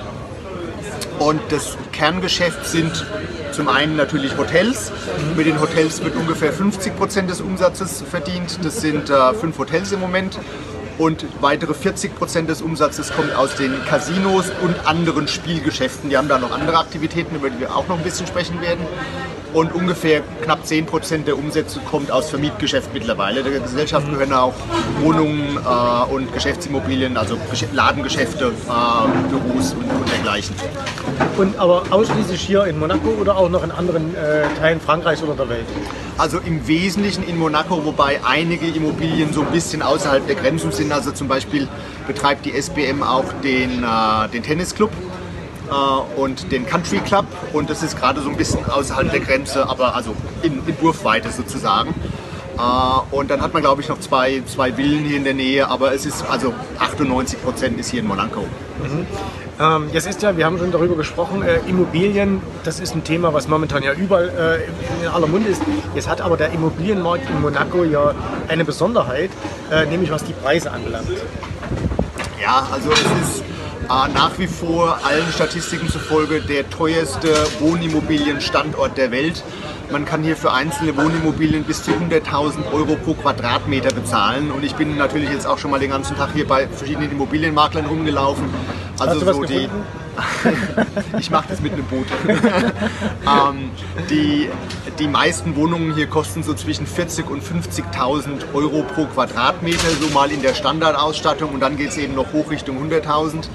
Und 1.19 1.41
das 1.49 1.77
Kerngeschäft 1.91 2.65
sind 2.65 3.05
zum 3.51 3.69
einen 3.69 3.95
natürlich 3.95 4.37
Hotels. 4.37 4.91
Mit 5.35 5.47
den 5.47 5.59
Hotels 5.59 6.03
wird 6.03 6.15
ungefähr 6.15 6.53
50 6.53 6.95
Prozent 6.95 7.29
des 7.29 7.41
Umsatzes 7.41 8.03
verdient. 8.03 8.59
Das 8.63 8.81
sind 8.81 9.09
äh, 9.09 9.33
fünf 9.33 9.57
Hotels 9.57 9.91
im 9.91 9.99
Moment. 9.99 10.37
Und 10.99 11.25
weitere 11.41 11.73
40 11.73 12.15
Prozent 12.15 12.49
des 12.49 12.61
Umsatzes 12.61 13.11
kommt 13.13 13.33
aus 13.35 13.55
den 13.55 13.73
Casinos 13.85 14.45
und 14.61 14.87
anderen 14.87 15.27
Spielgeschäften. 15.27 16.09
Die 16.09 16.17
haben 16.17 16.27
da 16.27 16.37
noch 16.37 16.51
andere 16.51 16.77
Aktivitäten, 16.77 17.35
über 17.35 17.49
die 17.49 17.59
wir 17.59 17.75
auch 17.75 17.87
noch 17.87 17.97
ein 17.97 18.03
bisschen 18.03 18.27
sprechen 18.27 18.61
werden. 18.61 18.85
Und 19.53 19.73
ungefähr 19.73 20.21
knapp 20.43 20.65
10 20.65 20.85
Prozent 20.85 21.27
der 21.27 21.37
Umsätze 21.37 21.79
kommt 21.79 22.11
aus 22.11 22.29
Vermietgeschäft 22.29 22.93
mittlerweile. 22.93 23.43
Der 23.43 23.59
Gesellschaft 23.59 24.09
gehören 24.09 24.33
auch 24.33 24.53
Wohnungen 25.01 25.57
äh, 25.57 26.13
und 26.13 26.31
Geschäftsimmobilien, 26.33 27.17
also 27.17 27.35
Gesch- 27.51 27.73
Ladengeschäfte, 27.73 28.45
äh, 28.45 29.29
Büros 29.29 29.73
und, 29.73 29.89
und 29.89 30.11
dergleichen. 30.11 30.55
Und 31.37 31.57
aber 31.57 31.83
ausschließlich 31.89 32.41
hier 32.41 32.65
in 32.65 32.77
Monaco 32.77 33.09
oder 33.09 33.37
auch 33.37 33.49
noch 33.49 33.63
in 33.63 33.71
anderen 33.71 34.15
äh, 34.15 34.43
Teilen 34.59 34.81
Frankreichs 34.81 35.23
oder 35.23 35.33
der 35.33 35.49
Welt? 35.49 35.65
Also 36.17 36.39
im 36.39 36.67
Wesentlichen 36.67 37.23
in 37.23 37.37
Monaco, 37.37 37.85
wobei 37.85 38.19
einige 38.25 38.67
Immobilien 38.67 39.31
so 39.33 39.41
ein 39.41 39.51
bisschen 39.51 39.81
außerhalb 39.81 40.25
der 40.27 40.35
Grenzen 40.35 40.71
sind. 40.71 40.91
Also 40.91 41.11
zum 41.11 41.27
Beispiel 41.27 41.67
betreibt 42.05 42.45
die 42.45 42.53
SBM 42.59 43.01
auch 43.01 43.25
den, 43.43 43.83
äh, 43.83 44.29
den 44.33 44.43
Tennisclub 44.43 44.91
und 46.15 46.51
den 46.51 46.65
Country 46.65 46.99
Club. 46.99 47.25
Und 47.53 47.69
das 47.69 47.83
ist 47.83 47.97
gerade 47.97 48.21
so 48.21 48.29
ein 48.29 48.37
bisschen 48.37 48.65
außerhalb 48.65 49.11
der 49.11 49.19
Grenze, 49.19 49.67
aber 49.67 49.95
also 49.95 50.15
in, 50.43 50.65
in 50.65 50.81
Wurfweite 50.81 51.31
sozusagen. 51.31 51.93
Äh, 52.57 53.15
und 53.15 53.29
dann 53.29 53.41
hat 53.41 53.53
man, 53.53 53.61
glaube 53.61 53.81
ich, 53.81 53.89
noch 53.89 53.99
zwei, 53.99 54.41
zwei 54.45 54.73
Villen 54.73 55.05
hier 55.05 55.17
in 55.17 55.23
der 55.23 55.33
Nähe, 55.33 55.67
aber 55.67 55.93
es 55.93 56.05
ist 56.05 56.25
also 56.29 56.53
98 56.79 57.41
Prozent 57.43 57.79
ist 57.79 57.89
hier 57.91 58.01
in 58.01 58.07
Monaco. 58.07 58.45
Ähm, 59.59 59.89
jetzt 59.91 60.07
ist 60.07 60.21
ja, 60.21 60.37
wir 60.37 60.45
haben 60.45 60.57
schon 60.57 60.71
darüber 60.71 60.95
gesprochen, 60.95 61.41
äh, 61.41 61.57
Immobilien, 61.67 62.41
das 62.63 62.79
ist 62.79 62.95
ein 62.95 63.03
Thema, 63.03 63.33
was 63.33 63.47
momentan 63.47 63.81
ja 63.81 63.93
überall 63.93 64.29
äh, 64.29 65.03
in 65.03 65.07
aller 65.07 65.27
Munde 65.27 65.49
ist. 65.49 65.61
Jetzt 65.95 66.07
hat 66.07 66.21
aber 66.21 66.37
der 66.37 66.51
Immobilienmarkt 66.51 67.29
in 67.29 67.41
Monaco 67.41 67.83
ja 67.83 68.13
eine 68.47 68.65
Besonderheit, 68.65 69.31
äh, 69.71 69.85
nämlich 69.85 70.11
was 70.11 70.23
die 70.23 70.33
Preise 70.33 70.71
anbelangt. 70.71 71.07
Ja, 72.41 72.67
also 72.71 72.91
es 72.91 72.99
ist 72.99 73.41
äh, 73.41 73.56
nach 73.87 74.37
wie 74.37 74.47
vor 74.47 74.99
allen 75.03 75.31
Statistiken 75.31 75.87
zufolge 75.89 76.41
der 76.41 76.69
teuerste 76.69 77.29
Wohnimmobilienstandort 77.59 78.97
der 78.97 79.11
Welt. 79.11 79.43
Man 79.91 80.03
kann 80.03 80.23
hier 80.23 80.35
für 80.35 80.51
einzelne 80.51 80.97
Wohnimmobilien 80.97 81.63
bis 81.63 81.83
zu 81.83 81.91
100.000 81.91 82.73
Euro 82.73 82.97
pro 82.97 83.13
Quadratmeter 83.13 83.93
bezahlen. 83.93 84.51
Und 84.51 84.63
ich 84.63 84.75
bin 84.75 84.97
natürlich 84.97 85.29
jetzt 85.29 85.47
auch 85.47 85.57
schon 85.57 85.71
mal 85.71 85.79
den 85.79 85.91
ganzen 85.91 86.17
Tag 86.17 86.33
hier 86.33 86.45
bei 86.47 86.67
verschiedenen 86.67 87.11
Immobilienmaklern 87.11 87.85
rumgelaufen. 87.85 88.45
Also 88.99 89.33
so 89.33 89.43
die, 89.43 89.69
ich 91.19 91.29
mache 91.29 91.47
das 91.49 91.61
mit 91.61 91.73
einem 91.73 91.85
Boot. 91.85 92.07
ähm, 92.27 93.69
die, 94.09 94.49
die 94.97 95.07
meisten 95.07 95.55
Wohnungen 95.55 95.93
hier 95.93 96.07
kosten 96.07 96.43
so 96.43 96.53
zwischen 96.53 96.87
40.000 96.87 97.23
und 97.27 97.43
50.000 97.43 98.53
Euro 98.53 98.83
pro 98.83 99.05
Quadratmeter, 99.05 99.89
so 100.01 100.09
mal 100.13 100.31
in 100.31 100.41
der 100.41 100.55
Standardausstattung 100.55 101.51
und 101.51 101.59
dann 101.59 101.77
geht 101.77 101.89
es 101.89 101.97
eben 101.97 102.15
noch 102.15 102.33
hoch 102.33 102.49
Richtung 102.49 102.77
100.000. 102.89 103.47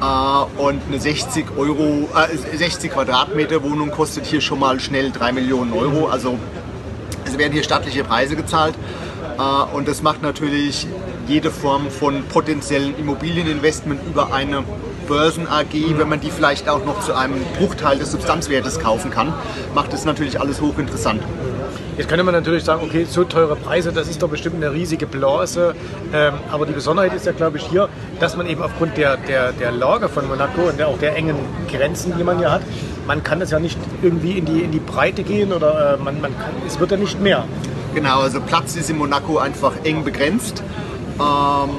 Äh, 0.00 0.60
und 0.62 0.82
eine 0.88 1.00
60, 1.00 1.46
Euro, 1.56 2.08
äh, 2.14 2.56
60 2.56 2.92
Quadratmeter 2.92 3.62
Wohnung 3.62 3.90
kostet 3.90 4.26
hier 4.26 4.40
schon 4.40 4.58
mal 4.58 4.80
schnell 4.80 5.10
3 5.10 5.32
Millionen 5.32 5.72
Euro. 5.72 6.08
Also 6.08 6.38
es 7.24 7.38
werden 7.38 7.52
hier 7.52 7.62
stattliche 7.62 8.04
Preise 8.04 8.36
gezahlt. 8.36 8.74
Äh, 9.38 9.76
Und 9.76 9.88
das 9.88 10.02
macht 10.02 10.22
natürlich 10.22 10.86
jede 11.28 11.50
Form 11.50 11.90
von 11.90 12.24
potenziellen 12.24 12.98
Immobilieninvestment 12.98 14.00
über 14.06 14.32
eine 14.32 14.64
Börsen 15.06 15.46
AG, 15.48 15.98
wenn 15.98 16.08
man 16.08 16.20
die 16.20 16.30
vielleicht 16.30 16.68
auch 16.68 16.84
noch 16.84 17.00
zu 17.00 17.14
einem 17.14 17.44
Bruchteil 17.58 17.98
des 17.98 18.12
Substanzwertes 18.12 18.80
kaufen 18.80 19.10
kann, 19.10 19.32
macht 19.74 19.92
es 19.92 20.04
natürlich 20.04 20.40
alles 20.40 20.60
hochinteressant. 20.60 21.22
Jetzt 21.96 22.08
könnte 22.08 22.24
man 22.24 22.34
natürlich 22.34 22.64
sagen, 22.64 22.82
okay, 22.84 23.06
so 23.08 23.22
teure 23.22 23.54
Preise, 23.54 23.92
das 23.92 24.08
ist 24.08 24.20
doch 24.20 24.28
bestimmt 24.28 24.56
eine 24.56 24.72
riesige 24.72 25.06
Blase. 25.06 25.76
Ähm, 26.12 26.34
aber 26.50 26.66
die 26.66 26.72
Besonderheit 26.72 27.14
ist 27.14 27.24
ja, 27.24 27.30
glaube 27.30 27.58
ich, 27.58 27.64
hier, 27.66 27.88
dass 28.18 28.36
man 28.36 28.48
eben 28.48 28.62
aufgrund 28.62 28.96
der, 28.96 29.16
der, 29.16 29.52
der 29.52 29.70
Lage 29.70 30.08
von 30.08 30.26
Monaco 30.26 30.62
und 30.62 30.78
der, 30.78 30.88
auch 30.88 30.98
der 30.98 31.14
engen 31.14 31.36
Grenzen, 31.70 32.14
die 32.18 32.24
man 32.24 32.40
ja 32.40 32.50
hat, 32.50 32.62
man 33.06 33.22
kann 33.22 33.38
das 33.38 33.52
ja 33.52 33.60
nicht 33.60 33.78
irgendwie 34.02 34.38
in 34.38 34.44
die, 34.44 34.62
in 34.62 34.72
die 34.72 34.80
Breite 34.80 35.22
gehen 35.22 35.52
oder 35.52 35.94
äh, 35.94 36.02
man, 36.02 36.20
man 36.20 36.36
kann, 36.36 36.52
es 36.66 36.80
wird 36.80 36.90
ja 36.90 36.96
nicht 36.96 37.20
mehr. 37.20 37.44
Genau, 37.94 38.22
also 38.22 38.40
Platz 38.40 38.74
ist 38.74 38.90
in 38.90 38.98
Monaco 38.98 39.38
einfach 39.38 39.72
eng 39.84 40.02
begrenzt. 40.02 40.64
Ähm, 41.18 41.70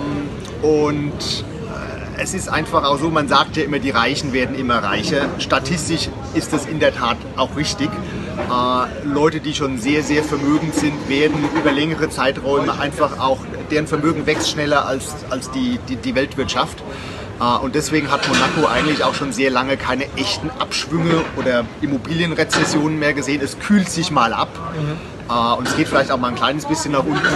und 0.61 1.11
äh, 1.11 2.21
es 2.21 2.33
ist 2.33 2.49
einfach 2.49 2.83
auch 2.83 2.99
so, 2.99 3.09
man 3.09 3.27
sagt 3.27 3.57
ja 3.57 3.63
immer, 3.63 3.79
die 3.79 3.89
Reichen 3.89 4.33
werden 4.33 4.55
immer 4.55 4.83
reicher. 4.83 5.27
Statistisch 5.39 6.09
ist 6.33 6.53
das 6.53 6.65
in 6.65 6.79
der 6.79 6.93
Tat 6.93 7.17
auch 7.35 7.55
richtig. 7.55 7.89
Äh, 7.89 9.07
Leute, 9.07 9.39
die 9.39 9.53
schon 9.53 9.77
sehr, 9.77 10.03
sehr 10.03 10.23
vermögend 10.23 10.75
sind, 10.75 11.09
werden 11.09 11.37
über 11.57 11.71
längere 11.71 12.09
Zeiträume 12.09 12.79
einfach 12.79 13.19
auch, 13.19 13.39
deren 13.71 13.87
Vermögen 13.87 14.25
wächst 14.25 14.49
schneller 14.49 14.85
als, 14.85 15.15
als 15.29 15.51
die, 15.51 15.79
die, 15.89 15.95
die 15.95 16.15
Weltwirtschaft. 16.15 16.83
Äh, 17.39 17.63
und 17.63 17.75
deswegen 17.75 18.11
hat 18.11 18.27
Monaco 18.27 18.67
eigentlich 18.71 19.03
auch 19.03 19.15
schon 19.15 19.31
sehr 19.33 19.51
lange 19.51 19.77
keine 19.77 20.05
echten 20.15 20.49
Abschwünge 20.59 21.23
oder 21.37 21.65
Immobilienrezessionen 21.81 22.99
mehr 22.99 23.13
gesehen. 23.13 23.41
Es 23.41 23.59
kühlt 23.59 23.89
sich 23.89 24.11
mal 24.11 24.33
ab. 24.33 24.49
Mhm. 24.77 25.14
Und 25.27 25.67
es 25.67 25.75
geht 25.75 25.87
vielleicht 25.87 26.11
auch 26.11 26.19
mal 26.19 26.29
ein 26.29 26.35
kleines 26.35 26.65
bisschen 26.65 26.91
nach 26.91 27.03
unten. 27.03 27.27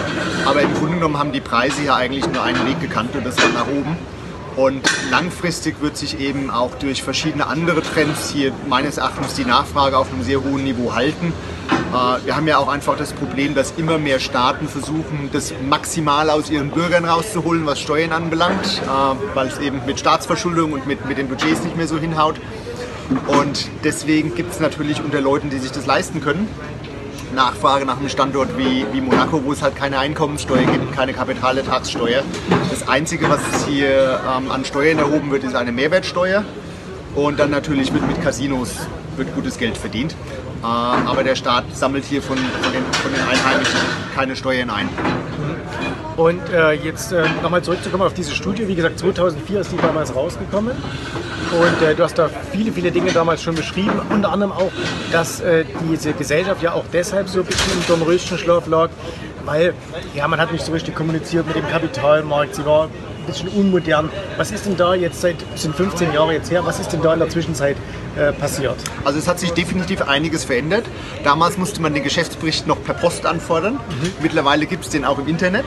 Aber 0.45 0.61
im 0.61 0.73
Grunde 0.75 0.95
genommen 0.95 1.17
haben 1.17 1.31
die 1.31 1.41
Preise 1.41 1.83
ja 1.83 1.95
eigentlich 1.95 2.27
nur 2.27 2.43
einen 2.43 2.65
Weg 2.67 2.79
gekannt 2.79 3.15
und 3.15 3.25
das 3.25 3.37
war 3.37 3.49
nach 3.49 3.67
oben. 3.67 3.97
Und 4.55 4.81
langfristig 5.09 5.79
wird 5.79 5.95
sich 5.95 6.19
eben 6.19 6.49
auch 6.49 6.75
durch 6.75 7.01
verschiedene 7.01 7.47
andere 7.47 7.81
Trends 7.81 8.29
hier 8.29 8.51
meines 8.67 8.97
Erachtens 8.97 9.35
die 9.35 9.45
Nachfrage 9.45 9.97
auf 9.97 10.11
einem 10.11 10.21
sehr 10.21 10.43
hohen 10.43 10.65
Niveau 10.65 10.93
halten. 10.93 11.33
Äh, 11.93 12.25
wir 12.25 12.35
haben 12.35 12.45
ja 12.45 12.57
auch 12.57 12.67
einfach 12.67 12.97
das 12.97 13.13
Problem, 13.13 13.55
dass 13.55 13.73
immer 13.77 13.97
mehr 13.97 14.19
Staaten 14.19 14.67
versuchen, 14.67 15.29
das 15.31 15.53
maximal 15.67 16.29
aus 16.29 16.49
ihren 16.49 16.71
Bürgern 16.71 17.05
rauszuholen, 17.05 17.65
was 17.65 17.79
Steuern 17.79 18.11
anbelangt, 18.11 18.81
äh, 18.83 19.35
weil 19.35 19.47
es 19.47 19.59
eben 19.59 19.81
mit 19.85 19.99
Staatsverschuldung 19.99 20.73
und 20.73 20.85
mit, 20.85 21.05
mit 21.07 21.17
den 21.17 21.29
Budgets 21.29 21.63
nicht 21.63 21.77
mehr 21.77 21.87
so 21.87 21.97
hinhaut. 21.97 22.35
Und 23.27 23.69
deswegen 23.83 24.35
gibt 24.35 24.51
es 24.51 24.59
natürlich 24.59 25.01
unter 25.03 25.21
Leuten, 25.21 25.49
die 25.49 25.57
sich 25.57 25.71
das 25.71 25.85
leisten 25.85 26.21
können, 26.21 26.47
Nachfrage 27.39 27.85
nach 27.85 27.97
einem 27.97 28.09
Standort 28.09 28.57
wie, 28.57 28.85
wie 28.91 28.99
Monaco, 28.99 29.41
wo 29.45 29.53
es 29.53 29.61
halt 29.61 29.73
keine 29.73 29.97
Einkommenssteuer 29.97 30.65
gibt, 30.65 30.91
keine 30.93 31.13
Kapitalertragssteuer. 31.13 32.21
Das 32.69 32.85
Einzige, 32.89 33.29
was 33.29 33.39
hier 33.65 34.19
ähm, 34.27 34.51
an 34.51 34.65
Steuern 34.65 34.97
erhoben 34.97 35.31
wird, 35.31 35.45
ist 35.45 35.55
eine 35.55 35.71
Mehrwertsteuer. 35.71 36.43
Und 37.15 37.39
dann 37.39 37.49
natürlich 37.49 37.93
wird 37.93 38.05
mit 38.09 38.21
Casinos 38.21 38.71
wird 39.15 39.33
gutes 39.35 39.57
Geld 39.57 39.77
verdient. 39.77 40.11
Äh, 40.61 40.65
aber 40.65 41.23
der 41.23 41.35
Staat 41.35 41.63
sammelt 41.77 42.03
hier 42.03 42.21
von, 42.21 42.35
von, 42.35 42.73
den, 42.73 42.83
von 42.91 43.13
den 43.13 43.21
Einheimischen 43.21 43.79
keine 44.13 44.35
Steuern 44.35 44.69
ein. 44.69 44.89
Und 46.19 46.49
äh, 46.49 46.73
jetzt 46.73 47.13
äh, 47.13 47.23
nochmal 47.41 47.61
zurückzukommen 47.61 48.03
auf 48.03 48.13
diese 48.13 48.35
Studie. 48.35 48.67
Wie 48.67 48.75
gesagt, 48.75 48.99
2004 48.99 49.61
ist 49.61 49.71
die 49.71 49.77
damals 49.77 50.13
rausgekommen. 50.13 50.73
Und 50.73 51.87
äh, 51.87 51.95
du 51.95 52.03
hast 52.03 52.19
da 52.19 52.29
viele, 52.51 52.73
viele 52.73 52.91
Dinge 52.91 53.13
damals 53.13 53.41
schon 53.41 53.55
beschrieben. 53.55 54.01
Unter 54.09 54.33
anderem 54.33 54.51
auch, 54.51 54.69
dass 55.13 55.39
äh, 55.39 55.63
diese 55.89 56.11
Gesellschaft 56.11 56.61
ja 56.61 56.73
auch 56.73 56.83
deshalb 56.91 57.29
so 57.29 57.39
ein 57.39 57.45
bisschen 57.45 57.71
im 57.71 57.87
Dornröschenschlaf 57.87 58.67
lag, 58.67 58.89
weil 59.45 59.73
ja, 60.13 60.27
man 60.27 60.41
hat 60.41 60.51
nicht 60.51 60.65
so 60.65 60.73
richtig 60.73 60.93
kommuniziert 60.93 61.47
mit 61.47 61.55
dem 61.55 61.69
Kapitalmarkt. 61.69 62.53
Sie 62.53 62.65
war 62.65 62.89
bisschen 63.31 63.49
unmodern. 63.49 64.09
Was 64.37 64.51
ist 64.51 64.65
denn 64.65 64.77
da 64.77 64.93
jetzt 64.93 65.21
seit, 65.21 65.37
sind 65.55 65.75
15 65.75 66.13
Jahre 66.13 66.33
jetzt 66.33 66.51
her, 66.51 66.65
was 66.65 66.79
ist 66.79 66.89
denn 66.89 67.01
da 67.01 67.13
in 67.13 67.19
der 67.19 67.29
Zwischenzeit 67.29 67.77
äh, 68.17 68.31
passiert? 68.33 68.77
Also 69.03 69.19
es 69.19 69.27
hat 69.27 69.39
sich 69.39 69.51
definitiv 69.51 70.01
einiges 70.01 70.43
verändert. 70.45 70.85
Damals 71.23 71.57
musste 71.57 71.81
man 71.81 71.93
den 71.93 72.03
Geschäftsbericht 72.03 72.67
noch 72.67 72.83
per 72.83 72.93
Post 72.93 73.25
anfordern. 73.25 73.73
Mhm. 73.73 74.11
Mittlerweile 74.21 74.65
gibt 74.65 74.85
es 74.85 74.89
den 74.89 75.05
auch 75.05 75.19
im 75.19 75.27
Internet. 75.27 75.65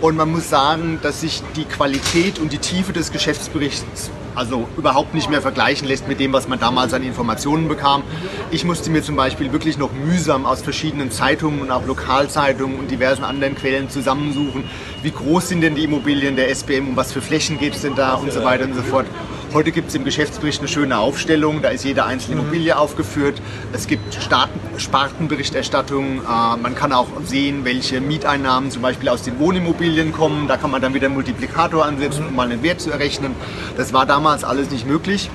Und 0.00 0.16
man 0.16 0.32
muss 0.32 0.50
sagen, 0.50 0.98
dass 1.00 1.20
sich 1.20 1.42
die 1.54 1.64
Qualität 1.64 2.40
und 2.40 2.52
die 2.52 2.58
Tiefe 2.58 2.92
des 2.92 3.12
Geschäftsberichts 3.12 4.10
also 4.34 4.68
überhaupt 4.76 5.14
nicht 5.14 5.30
mehr 5.30 5.42
vergleichen 5.42 5.86
lässt 5.86 6.08
mit 6.08 6.20
dem, 6.20 6.32
was 6.32 6.48
man 6.48 6.58
damals 6.58 6.94
an 6.94 7.02
Informationen 7.02 7.68
bekam. 7.68 8.02
Ich 8.50 8.64
musste 8.64 8.90
mir 8.90 9.02
zum 9.02 9.16
Beispiel 9.16 9.52
wirklich 9.52 9.78
noch 9.78 9.92
mühsam 9.92 10.46
aus 10.46 10.62
verschiedenen 10.62 11.10
Zeitungen 11.10 11.60
und 11.60 11.70
auch 11.70 11.86
Lokalzeitungen 11.86 12.78
und 12.78 12.90
diversen 12.90 13.24
anderen 13.24 13.54
Quellen 13.54 13.90
zusammensuchen, 13.90 14.64
wie 15.02 15.10
groß 15.10 15.48
sind 15.48 15.60
denn 15.60 15.74
die 15.74 15.84
Immobilien 15.84 16.36
der 16.36 16.48
SBM 16.54 16.88
und 16.88 16.96
was 16.96 17.01
für 17.10 17.20
Flächen 17.20 17.58
gibt 17.58 17.74
es 17.74 17.82
denn 17.82 17.96
da 17.96 18.14
und 18.14 18.32
so 18.32 18.44
weiter 18.44 18.64
und 18.64 18.74
so 18.74 18.82
fort. 18.82 19.06
Heute 19.52 19.72
gibt 19.72 19.88
es 19.88 19.94
im 19.94 20.04
Geschäftsbericht 20.04 20.60
eine 20.60 20.68
schöne 20.68 20.98
Aufstellung, 20.98 21.60
da 21.60 21.70
ist 21.70 21.84
jede 21.84 22.04
einzelne 22.04 22.40
Immobilie 22.40 22.78
aufgeführt. 22.78 23.42
Es 23.72 23.86
gibt 23.86 24.14
Starten, 24.14 24.60
Spartenberichterstattung, 24.78 26.18
äh, 26.18 26.56
man 26.56 26.74
kann 26.74 26.92
auch 26.92 27.08
sehen, 27.24 27.64
welche 27.64 28.00
Mieteinnahmen 28.00 28.70
zum 28.70 28.82
Beispiel 28.82 29.08
aus 29.08 29.22
den 29.22 29.38
Wohnimmobilien 29.38 30.12
kommen. 30.12 30.48
Da 30.48 30.56
kann 30.56 30.70
man 30.70 30.80
dann 30.80 30.94
wieder 30.94 31.06
einen 31.06 31.14
Multiplikator 31.14 31.84
ansetzen, 31.84 32.26
um 32.28 32.36
mal 32.36 32.50
einen 32.50 32.62
Wert 32.62 32.80
zu 32.80 32.90
errechnen. 32.90 33.34
Das 33.76 33.92
war 33.92 34.06
damals 34.06 34.44
alles 34.44 34.70
nicht 34.70 34.86
möglich. 34.86 35.28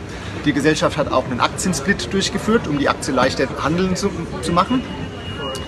Die 0.45 0.53
Gesellschaft 0.53 0.97
hat 0.97 1.12
auch 1.12 1.25
einen 1.25 1.41
Aktiensplit 1.41 2.13
durchgeführt, 2.13 2.67
um 2.67 2.79
die 2.79 2.88
Aktie 2.88 3.13
leichter 3.13 3.47
handeln 3.62 3.95
zu, 3.95 4.09
zu 4.41 4.53
machen. 4.53 4.81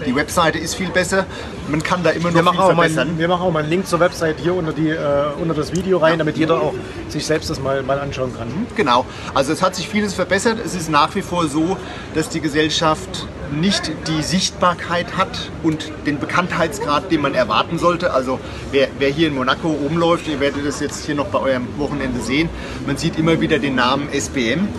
Die 0.09 0.15
Webseite 0.15 0.57
ist 0.57 0.73
viel 0.73 0.89
besser. 0.89 1.27
Man 1.67 1.83
kann 1.83 2.01
da 2.01 2.09
immer 2.09 2.31
noch 2.31 2.43
wir 2.43 2.51
viel 2.51 2.61
verbessern. 2.61 3.09
Mal, 3.09 3.17
wir 3.19 3.27
machen 3.27 3.43
auch 3.43 3.51
mal 3.51 3.59
einen 3.59 3.69
Link 3.69 3.85
zur 3.85 3.99
Webseite 3.99 4.41
hier 4.41 4.55
unter, 4.55 4.73
die, 4.73 4.89
äh, 4.89 4.97
unter 5.39 5.53
das 5.53 5.71
Video 5.71 5.99
rein, 5.99 6.17
damit 6.17 6.35
jeder 6.35 6.59
auch 6.59 6.73
sich 7.09 7.27
selbst 7.27 7.51
das 7.51 7.59
mal, 7.59 7.83
mal 7.83 7.99
anschauen 7.99 8.35
kann. 8.35 8.47
Genau. 8.75 9.05
Also 9.35 9.53
es 9.53 9.61
hat 9.61 9.75
sich 9.75 9.87
vieles 9.87 10.15
verbessert. 10.15 10.57
Es 10.65 10.73
ist 10.73 10.89
nach 10.89 11.13
wie 11.13 11.21
vor 11.21 11.47
so, 11.47 11.77
dass 12.15 12.27
die 12.27 12.41
Gesellschaft 12.41 13.27
nicht 13.51 13.91
die 14.07 14.23
Sichtbarkeit 14.23 15.15
hat 15.15 15.51
und 15.61 15.91
den 16.07 16.17
Bekanntheitsgrad, 16.17 17.11
den 17.11 17.21
man 17.21 17.35
erwarten 17.35 17.77
sollte. 17.77 18.11
Also 18.11 18.39
wer, 18.71 18.87
wer 18.97 19.09
hier 19.09 19.27
in 19.27 19.35
Monaco 19.35 19.67
rumläuft, 19.67 20.27
ihr 20.27 20.39
werdet 20.39 20.65
das 20.65 20.79
jetzt 20.79 21.05
hier 21.05 21.13
noch 21.13 21.27
bei 21.27 21.37
eurem 21.37 21.67
Wochenende 21.77 22.19
sehen, 22.19 22.49
man 22.87 22.97
sieht 22.97 23.19
immer 23.19 23.41
wieder 23.41 23.59
den 23.59 23.75
Namen 23.75 24.09
SBM. 24.11 24.61
Mhm. 24.61 24.69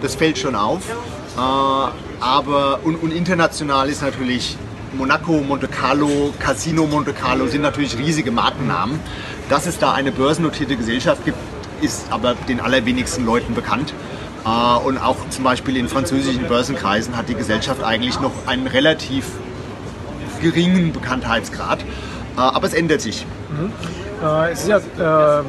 Das 0.00 0.14
fällt 0.14 0.38
schon 0.38 0.54
auf. 0.54 0.80
Äh, 0.88 1.90
aber 2.20 2.80
und, 2.84 2.96
und 2.96 3.12
international 3.12 3.90
ist 3.90 4.00
natürlich 4.00 4.56
Monaco, 4.92 5.40
Monte 5.40 5.68
Carlo, 5.68 6.32
Casino 6.38 6.86
Monte 6.86 7.12
Carlo 7.12 7.46
sind 7.46 7.62
natürlich 7.62 7.98
riesige 7.98 8.30
Markennamen. 8.30 8.98
Dass 9.48 9.66
es 9.66 9.78
da 9.78 9.92
eine 9.92 10.12
börsennotierte 10.12 10.76
Gesellschaft 10.76 11.24
gibt, 11.24 11.38
ist 11.80 12.06
aber 12.10 12.34
den 12.34 12.60
allerwenigsten 12.60 13.24
Leuten 13.24 13.54
bekannt. 13.54 13.94
Äh, 14.44 14.86
und 14.86 14.98
auch 14.98 15.16
zum 15.30 15.44
Beispiel 15.44 15.76
in 15.76 15.88
französischen 15.88 16.46
Börsenkreisen 16.46 17.16
hat 17.16 17.28
die 17.28 17.34
Gesellschaft 17.34 17.82
eigentlich 17.82 18.20
noch 18.20 18.32
einen 18.46 18.66
relativ 18.66 19.26
geringen 20.40 20.92
Bekanntheitsgrad. 20.92 21.80
Äh, 21.82 21.84
aber 22.40 22.66
es 22.66 22.74
ändert 22.74 23.00
sich. 23.00 23.26
Mhm. 23.50 23.72
Äh, 24.26 24.52
es 24.52 24.60
ist 24.62 24.68
ja 24.68 25.40
ähm, 25.40 25.46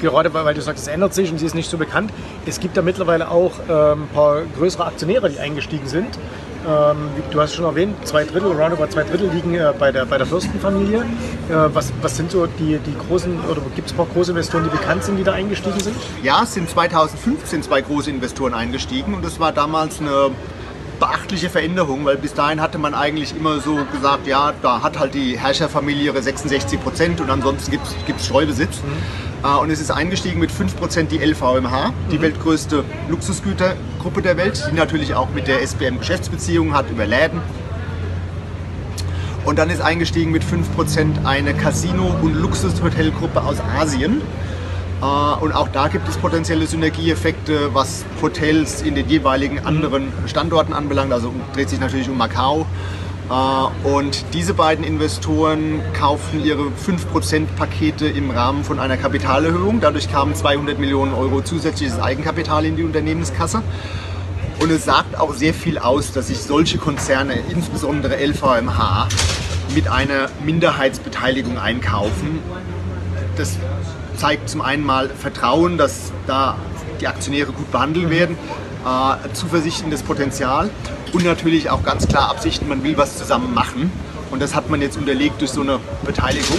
gerade 0.00 0.34
weil 0.34 0.54
du 0.54 0.60
sagst, 0.60 0.82
es 0.82 0.88
ändert 0.88 1.14
sich 1.14 1.30
und 1.30 1.38
sie 1.38 1.46
ist 1.46 1.54
nicht 1.54 1.70
so 1.70 1.78
bekannt. 1.78 2.12
Es 2.46 2.60
gibt 2.60 2.76
da 2.76 2.82
mittlerweile 2.82 3.30
auch 3.30 3.52
ähm, 3.68 4.02
ein 4.02 4.08
paar 4.12 4.42
größere 4.58 4.86
Aktionäre, 4.86 5.30
die 5.30 5.38
eingestiegen 5.38 5.86
sind. 5.86 6.18
Ähm, 6.66 7.10
du 7.30 7.40
hast 7.40 7.54
schon 7.54 7.64
erwähnt, 7.64 7.94
zwei 8.06 8.24
Drittel, 8.24 8.52
roundabout 8.52 8.88
zwei 8.88 9.02
Drittel 9.02 9.28
liegen 9.30 9.54
äh, 9.54 9.72
bei, 9.78 9.92
der, 9.92 10.06
bei 10.06 10.16
der 10.16 10.26
Fürstenfamilie. 10.26 11.00
Äh, 11.00 11.04
was, 11.74 11.92
was 12.00 12.16
sind 12.16 12.30
so 12.30 12.46
die, 12.46 12.78
die 12.78 12.96
großen, 13.06 13.40
oder 13.50 13.60
gibt 13.74 13.88
es 13.88 13.92
ein 13.92 13.96
paar 13.96 14.06
große 14.06 14.30
Investoren, 14.30 14.64
die 14.64 14.70
bekannt 14.70 15.04
sind, 15.04 15.16
die 15.16 15.24
da 15.24 15.32
eingestiegen 15.32 15.78
sind? 15.80 15.96
Ja, 16.22 16.42
es 16.44 16.54
sind 16.54 16.70
2015 16.70 17.62
zwei 17.62 17.82
große 17.82 18.10
Investoren 18.10 18.54
eingestiegen 18.54 19.14
und 19.14 19.24
das 19.24 19.38
war 19.38 19.52
damals 19.52 20.00
eine 20.00 20.30
beachtliche 21.00 21.50
Veränderung, 21.50 22.04
weil 22.04 22.16
bis 22.16 22.34
dahin 22.34 22.60
hatte 22.60 22.78
man 22.78 22.94
eigentlich 22.94 23.36
immer 23.36 23.60
so 23.60 23.80
gesagt, 23.92 24.26
ja, 24.26 24.52
da 24.62 24.82
hat 24.82 24.98
halt 24.98 25.14
die 25.14 25.38
Herrscherfamilie 25.38 26.04
ihre 26.04 26.22
66 26.22 26.80
Prozent 26.80 27.20
und 27.20 27.30
ansonsten 27.30 27.72
gibt 27.72 27.86
es 28.20 28.26
Streubesitz. 28.26 28.76
Mhm. 28.76 29.33
Äh, 29.44 29.58
und 29.58 29.70
es 29.70 29.80
ist 29.80 29.90
eingestiegen 29.90 30.40
mit 30.40 30.50
5% 30.50 31.04
die 31.04 31.18
LVMH, 31.18 31.92
die 32.10 32.18
mhm. 32.18 32.22
weltgrößte 32.22 32.84
Luxusgütergruppe 33.08 34.22
der 34.22 34.36
Welt, 34.36 34.66
die 34.70 34.74
natürlich 34.74 35.14
auch 35.14 35.28
mit 35.30 35.46
der 35.46 35.62
SBM 35.62 35.98
Geschäftsbeziehungen 35.98 36.74
hat 36.74 36.90
über 36.90 37.06
Läden. 37.06 37.40
Und 39.44 39.58
dann 39.58 39.68
ist 39.68 39.82
eingestiegen 39.82 40.32
mit 40.32 40.42
5% 40.42 41.26
eine 41.26 41.52
Casino- 41.52 42.16
und 42.22 42.34
Luxushotelgruppe 42.34 43.42
aus 43.42 43.58
Asien. 43.78 44.22
Äh, 45.02 45.04
und 45.04 45.52
auch 45.52 45.68
da 45.68 45.88
gibt 45.88 46.08
es 46.08 46.16
potenzielle 46.16 46.66
Synergieeffekte, 46.66 47.74
was 47.74 48.06
Hotels 48.22 48.80
in 48.80 48.94
den 48.94 49.06
jeweiligen 49.08 49.66
anderen 49.66 50.10
Standorten 50.26 50.72
anbelangt. 50.72 51.12
Also 51.12 51.32
dreht 51.52 51.68
sich 51.68 51.80
natürlich 51.80 52.08
um 52.08 52.16
Macau. 52.16 52.64
Äh, 53.30 53.88
und 53.88 54.24
diese 54.32 54.54
beiden 54.54 54.84
Investoren 54.84 55.80
kauften 55.98 56.44
ihre 56.44 56.62
5% 56.62 57.46
Pakete 57.56 58.06
im 58.06 58.30
Rahmen 58.30 58.64
von 58.64 58.78
einer 58.78 58.96
Kapitalerhöhung. 58.96 59.80
Dadurch 59.80 60.10
kamen 60.10 60.34
200 60.34 60.78
Millionen 60.78 61.14
Euro 61.14 61.40
zusätzliches 61.42 61.98
Eigenkapital 61.98 62.64
in 62.64 62.76
die 62.76 62.82
Unternehmenskasse. 62.82 63.62
Und 64.60 64.70
es 64.70 64.84
sagt 64.84 65.18
auch 65.18 65.34
sehr 65.34 65.52
viel 65.52 65.78
aus, 65.78 66.12
dass 66.12 66.28
sich 66.28 66.38
solche 66.38 66.78
Konzerne, 66.78 67.34
insbesondere 67.50 68.16
LVMH, 68.24 69.08
mit 69.74 69.88
einer 69.88 70.28
Minderheitsbeteiligung 70.44 71.58
einkaufen. 71.58 72.38
Das 73.36 73.56
zeigt 74.16 74.48
zum 74.48 74.60
einen 74.60 74.84
mal 74.84 75.08
Vertrauen, 75.08 75.76
dass 75.76 76.12
da 76.28 76.56
die 77.00 77.08
Aktionäre 77.08 77.52
gut 77.52 77.70
behandelt 77.72 78.10
werden. 78.10 78.38
Äh, 78.84 79.32
Zuversicht 79.32 79.82
in 79.82 79.90
das 79.90 80.02
Potenzial 80.02 80.70
und 81.12 81.24
natürlich 81.24 81.70
auch 81.70 81.82
ganz 81.82 82.06
klar 82.06 82.30
Absichten, 82.30 82.68
man 82.68 82.82
will 82.82 82.96
was 82.96 83.18
zusammen 83.18 83.54
machen. 83.54 83.90
Und 84.30 84.42
das 84.42 84.54
hat 84.54 84.68
man 84.68 84.82
jetzt 84.82 84.96
unterlegt 84.96 85.40
durch 85.40 85.52
so 85.52 85.60
eine 85.60 85.78
Beteiligung. 86.04 86.58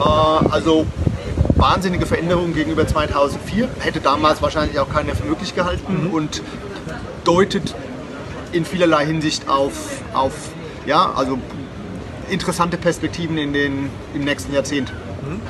Äh, 0.00 0.02
also 0.02 0.86
wahnsinnige 1.56 2.06
Veränderung 2.06 2.54
gegenüber 2.54 2.86
2004. 2.86 3.68
Hätte 3.78 4.00
damals 4.00 4.42
wahrscheinlich 4.42 4.78
auch 4.78 4.88
keiner 4.88 5.14
für 5.14 5.24
möglich 5.24 5.54
gehalten 5.54 6.08
mhm. 6.08 6.10
und 6.12 6.42
deutet 7.24 7.74
in 8.52 8.64
vielerlei 8.64 9.06
Hinsicht 9.06 9.48
auf, 9.48 10.02
auf 10.12 10.32
ja, 10.86 11.12
also 11.14 11.38
interessante 12.28 12.76
Perspektiven 12.76 13.38
in 13.38 13.52
den, 13.52 13.90
im 14.14 14.24
nächsten 14.24 14.52
Jahrzehnt. 14.52 14.92
Mhm. 15.22 15.40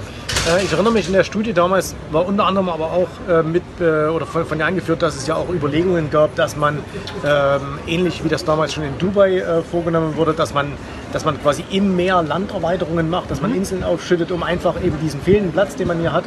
Äh, 0.48 0.64
ich 0.64 0.72
erinnere 0.72 0.92
mich 0.92 1.06
in 1.06 1.12
der 1.12 1.22
Studie 1.22 1.52
damals 1.52 1.94
war 2.10 2.26
unter 2.26 2.46
anderem 2.46 2.68
aber 2.68 2.86
auch 2.86 3.08
äh, 3.28 3.42
mit 3.42 3.62
äh, 3.80 4.06
oder 4.08 4.26
von, 4.26 4.44
von 4.44 4.58
dir 4.58 4.66
angeführt, 4.66 5.00
dass 5.00 5.14
es 5.14 5.26
ja 5.26 5.36
auch 5.36 5.48
Überlegungen 5.48 6.10
gab, 6.10 6.34
dass 6.34 6.56
man 6.56 6.78
ähm, 7.24 7.78
ähnlich 7.86 8.24
wie 8.24 8.28
das 8.28 8.44
damals 8.44 8.74
schon 8.74 8.82
in 8.82 8.98
Dubai 8.98 9.38
äh, 9.38 9.62
vorgenommen 9.62 10.16
wurde, 10.16 10.32
dass 10.32 10.52
man, 10.52 10.72
dass 11.12 11.24
man 11.24 11.40
quasi 11.40 11.64
im 11.70 11.94
Meer 11.94 12.22
Landerweiterungen 12.22 13.08
macht, 13.08 13.30
dass 13.30 13.40
man 13.40 13.52
mhm. 13.52 13.58
Inseln 13.58 13.84
aufschüttet, 13.84 14.32
um 14.32 14.42
einfach 14.42 14.82
eben 14.82 14.98
diesen 15.00 15.20
fehlenden 15.20 15.52
Platz, 15.52 15.76
den 15.76 15.86
man 15.86 16.00
hier 16.00 16.12
hat, 16.12 16.24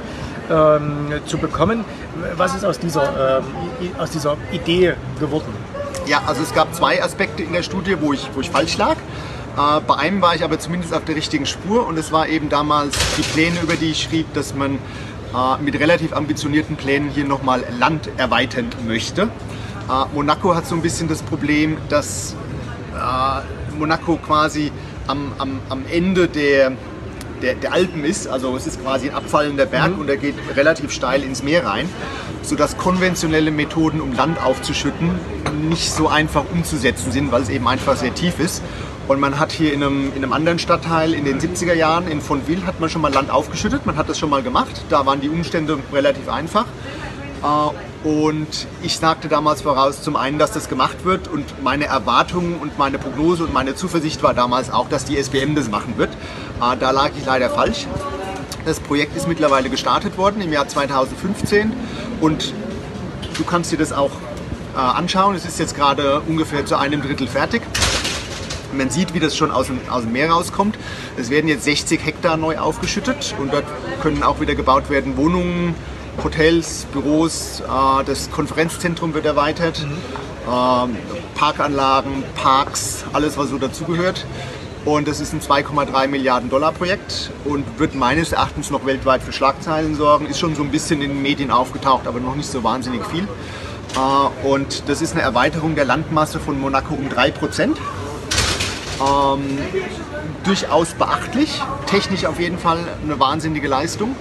ähm, 0.50 1.12
zu 1.26 1.38
bekommen. 1.38 1.84
Was 2.38 2.56
ist 2.56 2.64
aus 2.64 2.80
dieser, 2.80 3.40
ähm, 3.40 3.46
aus 3.98 4.12
dieser 4.12 4.38
Idee 4.54 4.94
geworden? 5.20 5.54
Ja, 6.08 6.22
also 6.26 6.42
es 6.44 6.54
gab 6.54 6.74
zwei 6.74 7.04
Aspekte 7.04 7.44
in 7.44 7.52
der 7.52 7.64
Studie, 7.64 7.98
wo 8.00 8.14
ich, 8.14 8.30
wo 8.34 8.40
ich 8.40 8.50
falsch 8.50 8.78
lag. 8.78 8.96
Äh, 9.58 9.80
bei 9.88 9.96
einem 9.96 10.22
war 10.22 10.36
ich 10.36 10.44
aber 10.44 10.60
zumindest 10.60 10.94
auf 10.94 11.06
der 11.06 11.16
richtigen 11.16 11.46
Spur 11.46 11.88
und 11.88 11.98
es 11.98 12.12
war 12.12 12.28
eben 12.28 12.50
damals 12.50 12.98
die 13.18 13.22
Pläne, 13.22 13.60
über 13.62 13.76
die 13.76 13.92
ich 13.92 14.04
schrieb, 14.04 14.34
dass 14.34 14.54
man 14.54 14.76
äh, 14.76 15.62
mit 15.62 15.80
relativ 15.80 16.14
ambitionierten 16.14 16.76
Plänen 16.76 17.10
hier 17.10 17.26
nochmal 17.26 17.64
Land 17.80 18.10
erweitern 18.18 18.70
möchte. 18.86 19.24
Äh, 19.24 20.14
Monaco 20.14 20.56
hat 20.56 20.66
so 20.68 20.76
ein 20.76 20.82
bisschen 20.82 21.08
das 21.08 21.22
Problem, 21.22 21.78
dass 21.90 22.36
Monaco 23.78 24.16
quasi 24.16 24.72
am, 25.08 25.34
am, 25.38 25.60
am 25.68 25.84
Ende 25.92 26.30
der, 26.30 26.72
der, 27.42 27.56
der, 27.56 27.74
Alpen 27.74 28.06
ist. 28.06 28.26
Also 28.26 28.56
es 28.56 28.68
ist 28.68 28.82
quasi 28.82 29.10
ein 29.10 29.16
abfallender 29.16 29.66
Berg 29.66 29.96
mhm. 29.96 30.00
und 30.00 30.10
er 30.10 30.16
geht 30.16 30.36
relativ 30.56 30.94
steil 30.94 31.22
ins 31.24 31.44
Meer 31.44 31.66
rein, 31.66 31.90
sodass 32.42 32.78
konventionelle 32.78 33.52
Methoden, 33.52 34.00
um 34.00 34.14
Land 34.14 34.42
aufzuschütten, 34.42 35.10
nicht 35.68 35.92
so 35.92 36.08
einfach 36.08 36.46
umzusetzen 36.50 37.12
sind, 37.12 37.34
weil 37.34 37.42
es 37.42 37.50
eben 37.50 37.68
einfach 37.68 37.98
sehr 37.98 38.14
tief 38.14 38.40
ist. 38.40 38.62
Und 39.08 39.20
man 39.20 39.38
hat 39.38 39.52
hier 39.52 39.72
in 39.72 39.84
einem, 39.84 40.08
in 40.16 40.24
einem 40.24 40.34
anderen 40.34 40.58
Stadtteil 40.58 41.14
in 41.14 41.26
den 41.26 41.40
70er 41.40 41.74
Jahren, 41.74 42.08
in 42.08 42.22
Fontville, 42.22 42.66
hat 42.66 42.80
man 42.80 42.90
schon 42.90 43.02
mal 43.02 43.14
Land 43.14 43.30
aufgeschüttet. 43.30 43.86
Man 43.86 43.98
hat 43.98 44.10
das 44.10 44.18
schon 44.18 44.32
mal 44.32 44.42
gemacht. 44.42 44.84
Da 44.90 45.06
waren 45.06 45.22
die 45.22 45.30
Umstände 45.30 45.78
relativ 45.94 46.28
einfach. 46.28 46.66
Äh, 47.44 48.08
und 48.08 48.68
ich 48.82 48.98
sagte 48.98 49.28
damals 49.28 49.62
voraus, 49.62 50.02
zum 50.02 50.16
einen, 50.16 50.40
dass 50.40 50.52
das 50.52 50.70
gemacht 50.70 51.06
wird 51.06 51.28
und 51.28 51.64
meine 51.64 51.86
Erwartungen 51.86 52.58
und 52.58 52.78
meine 52.80 52.98
Prognose 52.98 53.44
und 53.44 53.54
meine 53.54 53.76
Zuversicht 53.76 54.24
war 54.24 54.34
damals 54.34 54.72
auch, 54.72 54.90
dass 54.90 55.06
die 55.06 55.18
SBM 55.18 55.56
das 55.56 55.70
machen 55.70 55.98
wird. 55.98 56.10
Äh, 56.12 56.78
da 56.80 56.90
lag 56.90 57.12
ich 57.16 57.26
leider 57.26 57.52
falsch. 57.52 57.86
Das 58.66 58.80
Projekt 58.80 59.16
ist 59.16 59.28
mittlerweile 59.28 59.70
gestartet 59.70 60.18
worden 60.18 60.42
im 60.42 60.52
Jahr 60.52 60.68
2015 60.68 61.72
und 62.22 62.54
du 63.38 63.44
kannst 63.44 63.72
dir 63.72 63.78
das 63.78 63.94
auch 63.94 64.12
äh, 64.76 64.80
anschauen. 64.80 65.36
Es 65.36 65.46
ist 65.46 65.60
jetzt 65.60 65.76
gerade 65.76 66.22
ungefähr 66.22 66.66
zu 66.66 66.76
einem 66.76 67.04
Drittel 67.04 67.28
fertig. 67.28 67.62
Man 68.76 68.90
sieht, 68.90 69.14
wie 69.14 69.20
das 69.20 69.36
schon 69.36 69.52
aus 69.52 69.68
dem, 69.68 69.80
aus 69.90 70.04
dem 70.04 70.12
Meer 70.12 70.32
rauskommt. 70.32 70.78
Es 71.18 71.30
werden 71.30 71.48
jetzt 71.48 71.64
60 71.64 72.06
Hektar 72.06 72.38
neu 72.38 72.58
aufgeschüttet 72.58 73.36
und 73.40 73.54
dort 73.54 73.66
können 74.02 74.24
auch 74.24 74.40
wieder 74.40 74.56
gebaut 74.56 74.90
werden 74.90 75.18
Wohnungen, 75.18 75.76
Hotels, 76.24 76.86
Büros. 76.92 77.62
Äh, 77.62 78.04
das 78.06 78.32
Konferenzzentrum 78.32 79.14
wird 79.14 79.26
erweitert. 79.26 79.86
Mhm. 79.86 79.98
Ähm, 80.52 80.98
Parkanlagen, 81.36 82.24
Parks, 82.36 83.04
alles 83.14 83.38
was 83.38 83.50
so 83.50 83.58
dazugehört. 83.58 84.26
Und 84.86 85.08
das 85.08 85.20
ist 85.20 85.34
ein 85.34 85.42
2,3 85.42 86.08
Milliarden 86.08 86.50
Dollar 86.50 86.72
Projekt 86.72 87.32
und 87.44 87.80
wird 87.80 87.96
meines 87.96 88.34
Erachtens 88.34 88.70
noch 88.70 88.86
weltweit 88.86 89.24
für 89.24 89.34
Schlagzeilen 89.34 89.96
sorgen. 89.96 90.28
Ist 90.28 90.40
schon 90.40 90.56
so 90.56 90.62
ein 90.62 90.70
bisschen 90.70 91.02
in 91.02 91.10
den 91.10 91.22
Medien 91.24 91.50
aufgetaucht, 91.50 92.06
aber 92.08 92.20
noch 92.20 92.36
nicht 92.36 92.50
so 92.50 92.64
wahnsinnig 92.64 93.04
viel. 93.08 93.28
Äh, 93.96 94.48
und 94.48 94.88
das 94.88 95.02
ist 95.02 95.14
eine 95.14 95.22
Erweiterung 95.22 95.76
der 95.76 95.86
Landmasse 95.86 96.40
von 96.40 96.60
Monaco 96.60 96.94
um 96.94 97.10
3 97.10 97.32
Prozent. 97.32 97.78
Ähm, 99.02 99.58
durchaus 100.44 100.94
beachtlich, 100.94 101.62
technisch 101.88 102.26
auf 102.26 102.40
jeden 102.40 102.58
Fall 102.58 102.80
eine 103.04 103.20
wahnsinnige 103.20 103.68
Leistung. 103.68 104.16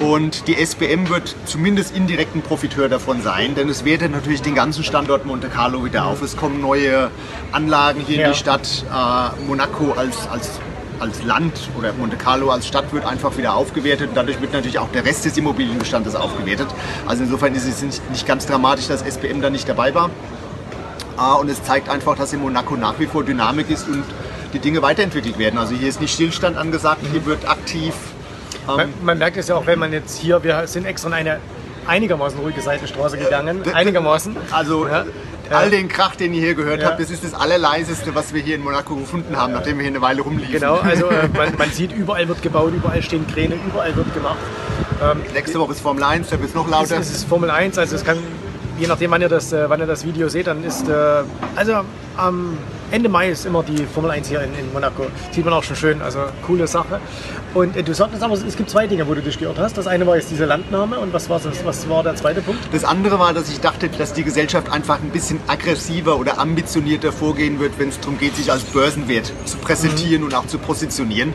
Und 0.00 0.48
die 0.48 0.56
SBM 0.56 1.08
wird 1.08 1.36
zumindest 1.44 1.94
indirekt 1.94 2.34
ein 2.34 2.42
Profiteur 2.42 2.88
davon 2.88 3.22
sein, 3.22 3.54
denn 3.54 3.68
es 3.68 3.84
wertet 3.84 4.10
natürlich 4.10 4.42
den 4.42 4.54
ganzen 4.54 4.82
Standort 4.82 5.26
Monte 5.26 5.48
Carlo 5.48 5.84
wieder 5.84 6.06
auf. 6.06 6.22
Es 6.22 6.36
kommen 6.36 6.60
neue 6.60 7.10
Anlagen 7.52 8.00
hier 8.00 8.16
ja. 8.16 8.26
in 8.26 8.32
die 8.32 8.38
Stadt. 8.38 8.84
Äh, 8.90 9.44
Monaco 9.46 9.92
als, 9.92 10.28
als, 10.28 10.58
als 10.98 11.22
Land 11.22 11.52
oder 11.78 11.92
Monte 11.92 12.16
Carlo 12.16 12.50
als 12.50 12.66
Stadt 12.66 12.92
wird 12.92 13.04
einfach 13.04 13.36
wieder 13.36 13.54
aufgewertet. 13.54 14.08
Und 14.08 14.16
dadurch 14.16 14.40
wird 14.40 14.52
natürlich 14.52 14.80
auch 14.80 14.90
der 14.90 15.04
Rest 15.04 15.24
des 15.24 15.36
Immobilienbestandes 15.36 16.16
aufgewertet. 16.16 16.68
Also 17.06 17.22
insofern 17.22 17.54
ist 17.54 17.66
es 17.66 18.02
nicht 18.10 18.26
ganz 18.26 18.46
dramatisch, 18.46 18.88
dass 18.88 19.02
SBM 19.02 19.40
da 19.40 19.50
nicht 19.50 19.68
dabei 19.68 19.94
war. 19.94 20.10
Und 21.40 21.48
es 21.48 21.62
zeigt 21.62 21.88
einfach, 21.88 22.16
dass 22.16 22.32
in 22.32 22.40
Monaco 22.40 22.76
nach 22.76 22.98
wie 22.98 23.06
vor 23.06 23.24
Dynamik 23.24 23.70
ist 23.70 23.88
und 23.88 24.04
die 24.52 24.58
Dinge 24.58 24.82
weiterentwickelt 24.82 25.38
werden. 25.38 25.58
Also 25.58 25.74
hier 25.74 25.88
ist 25.88 26.00
nicht 26.00 26.12
Stillstand 26.12 26.56
angesagt, 26.56 27.00
hier 27.10 27.24
wird 27.26 27.48
aktiv. 27.48 27.94
Ähm 28.68 28.76
man, 28.76 28.94
man, 29.02 29.18
merkt 29.18 29.36
es 29.36 29.48
ja 29.48 29.56
auch, 29.56 29.66
wenn 29.66 29.78
man 29.78 29.92
jetzt 29.92 30.18
hier, 30.18 30.42
wir 30.44 30.66
sind 30.66 30.84
extra 30.84 31.08
in 31.08 31.14
eine 31.14 31.38
einigermaßen 31.86 32.38
ruhige 32.38 32.60
Seitenstraße 32.60 33.18
gegangen. 33.18 33.62
Einigermaßen. 33.72 34.36
Also 34.50 34.86
ja. 34.86 35.04
all 35.50 35.70
den 35.70 35.88
Krach, 35.88 36.16
den 36.16 36.32
ihr 36.32 36.40
hier 36.40 36.54
gehört 36.54 36.82
ja. 36.82 36.88
habt, 36.88 37.00
das 37.00 37.10
ist 37.10 37.24
das 37.24 37.34
allerleiseste, 37.34 38.14
was 38.14 38.32
wir 38.32 38.42
hier 38.42 38.54
in 38.54 38.62
Monaco 38.62 38.94
gefunden 38.94 39.36
haben, 39.36 39.52
nachdem 39.52 39.78
wir 39.78 39.82
hier 39.82 39.92
eine 39.92 40.02
Weile 40.02 40.22
rumliefen. 40.22 40.52
Genau, 40.52 40.76
also 40.76 41.08
äh, 41.08 41.28
man, 41.36 41.56
man, 41.56 41.70
sieht, 41.70 41.92
überall 41.92 42.28
wird 42.28 42.42
gebaut, 42.42 42.72
überall 42.74 43.02
stehen 43.02 43.26
Kräne, 43.26 43.56
überall 43.66 43.94
wird 43.96 44.14
gemacht. 44.14 44.38
Ähm, 45.02 45.22
Nächste 45.34 45.58
Woche 45.58 45.72
ist 45.72 45.80
Formel 45.80 46.04
1, 46.04 46.30
da 46.30 46.38
wird 46.38 46.50
es 46.50 46.54
noch 46.54 46.68
lauter. 46.68 46.98
Es 46.98 47.10
ist 47.10 47.24
Formel 47.24 47.50
1, 47.50 47.78
also 47.78 47.96
es 47.96 48.04
kann 48.04 48.18
je 48.82 48.88
nachdem, 48.88 49.12
wann 49.12 49.22
ihr 49.22 49.28
das, 49.28 49.52
äh, 49.52 49.70
wann 49.70 49.78
ihr 49.78 49.86
das 49.86 50.04
Video 50.04 50.28
seht, 50.28 50.48
dann 50.48 50.64
ist, 50.64 50.88
äh, 50.88 51.22
also 51.54 51.72
am 52.16 52.58
Ende 52.90 53.08
Mai 53.08 53.30
ist 53.30 53.46
immer 53.46 53.62
die 53.62 53.86
Formel 53.86 54.10
1 54.10 54.28
hier 54.28 54.42
in, 54.42 54.52
in 54.54 54.72
Monaco. 54.72 55.06
Sieht 55.30 55.44
man 55.44 55.54
auch 55.54 55.62
schon 55.62 55.76
schön, 55.76 56.02
also 56.02 56.18
coole 56.44 56.66
Sache. 56.66 57.00
Und 57.54 57.76
äh, 57.76 57.84
du 57.84 57.94
sagtest 57.94 58.24
aber, 58.24 58.34
es 58.34 58.56
gibt 58.56 58.68
zwei 58.68 58.88
Dinge, 58.88 59.06
wo 59.06 59.14
du 59.14 59.22
dich 59.22 59.38
geirrt 59.38 59.58
hast. 59.60 59.78
Das 59.78 59.86
eine 59.86 60.04
war 60.04 60.16
jetzt 60.16 60.32
diese 60.32 60.46
Landnahme 60.46 60.98
und 60.98 61.12
was 61.12 61.30
war, 61.30 61.38
das, 61.38 61.64
was 61.64 61.88
war 61.88 62.02
der 62.02 62.16
zweite 62.16 62.42
Punkt? 62.42 62.60
Das 62.72 62.84
andere 62.84 63.20
war, 63.20 63.32
dass 63.32 63.48
ich 63.50 63.60
dachte, 63.60 63.88
dass 63.88 64.14
die 64.14 64.24
Gesellschaft 64.24 64.68
einfach 64.68 65.00
ein 65.00 65.10
bisschen 65.10 65.38
aggressiver 65.46 66.18
oder 66.18 66.40
ambitionierter 66.40 67.12
vorgehen 67.12 67.60
wird, 67.60 67.78
wenn 67.78 67.90
es 67.90 68.00
darum 68.00 68.18
geht, 68.18 68.34
sich 68.34 68.50
als 68.50 68.64
Börsenwert 68.64 69.32
zu 69.44 69.58
präsentieren 69.58 70.22
mhm. 70.22 70.26
und 70.26 70.34
auch 70.34 70.46
zu 70.48 70.58
positionieren. 70.58 71.28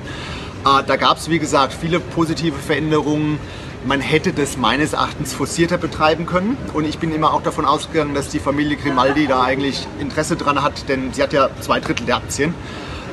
Äh, 0.65 0.83
da 0.86 0.97
gab 0.97 1.17
es, 1.17 1.29
wie 1.29 1.39
gesagt, 1.39 1.73
viele 1.73 2.01
positive 2.01 2.57
Veränderungen 2.57 3.39
man 3.85 4.01
hätte 4.01 4.33
das 4.33 4.57
meines 4.57 4.93
Erachtens 4.93 5.33
forcierter 5.33 5.77
betreiben 5.77 6.25
können. 6.25 6.57
Und 6.73 6.85
ich 6.85 6.99
bin 6.99 7.11
immer 7.13 7.33
auch 7.33 7.41
davon 7.41 7.65
ausgegangen, 7.65 8.13
dass 8.13 8.29
die 8.29 8.39
Familie 8.39 8.77
Grimaldi 8.77 9.27
da 9.27 9.43
eigentlich 9.43 9.87
Interesse 9.99 10.35
dran 10.35 10.61
hat, 10.61 10.89
denn 10.89 11.13
sie 11.13 11.23
hat 11.23 11.33
ja 11.33 11.49
zwei 11.61 11.79
Drittel 11.79 12.05
der 12.05 12.17
Aktien. 12.17 12.53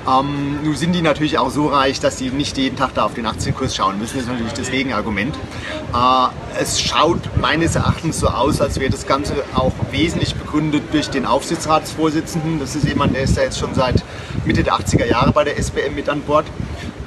Ähm, 0.06 0.58
nun 0.62 0.76
sind 0.76 0.92
die 0.92 1.00
natürlich 1.00 1.38
auch 1.38 1.50
so 1.50 1.68
reich, 1.68 1.98
dass 1.98 2.18
sie 2.18 2.28
nicht 2.28 2.58
jeden 2.58 2.76
Tag 2.76 2.92
da 2.94 3.04
auf 3.06 3.14
den 3.14 3.24
Aktienkurs 3.24 3.74
schauen 3.74 3.98
müssen. 3.98 4.16
Das 4.16 4.24
ist 4.24 4.30
natürlich 4.30 4.52
das 4.52 4.70
Gegenargument. 4.70 5.34
Äh, 5.94 6.60
es 6.60 6.80
schaut 6.80 7.20
meines 7.40 7.74
Erachtens 7.74 8.20
so 8.20 8.28
aus, 8.28 8.60
als 8.60 8.78
wäre 8.78 8.90
das 8.90 9.06
Ganze 9.06 9.34
auch 9.54 9.72
wesentlich 9.92 10.34
begründet 10.34 10.82
durch 10.92 11.08
den 11.08 11.24
Aufsichtsratsvorsitzenden. 11.24 12.60
Das 12.60 12.76
ist 12.76 12.86
jemand, 12.86 13.14
der 13.14 13.22
ist 13.22 13.36
ja 13.36 13.44
jetzt 13.44 13.58
schon 13.58 13.74
seit 13.74 14.04
Mitte 14.44 14.62
der 14.62 14.74
80er 14.74 15.06
Jahre 15.06 15.32
bei 15.32 15.44
der 15.44 15.56
SBM 15.56 15.94
mit 15.94 16.08
an 16.10 16.20
Bord. 16.20 16.44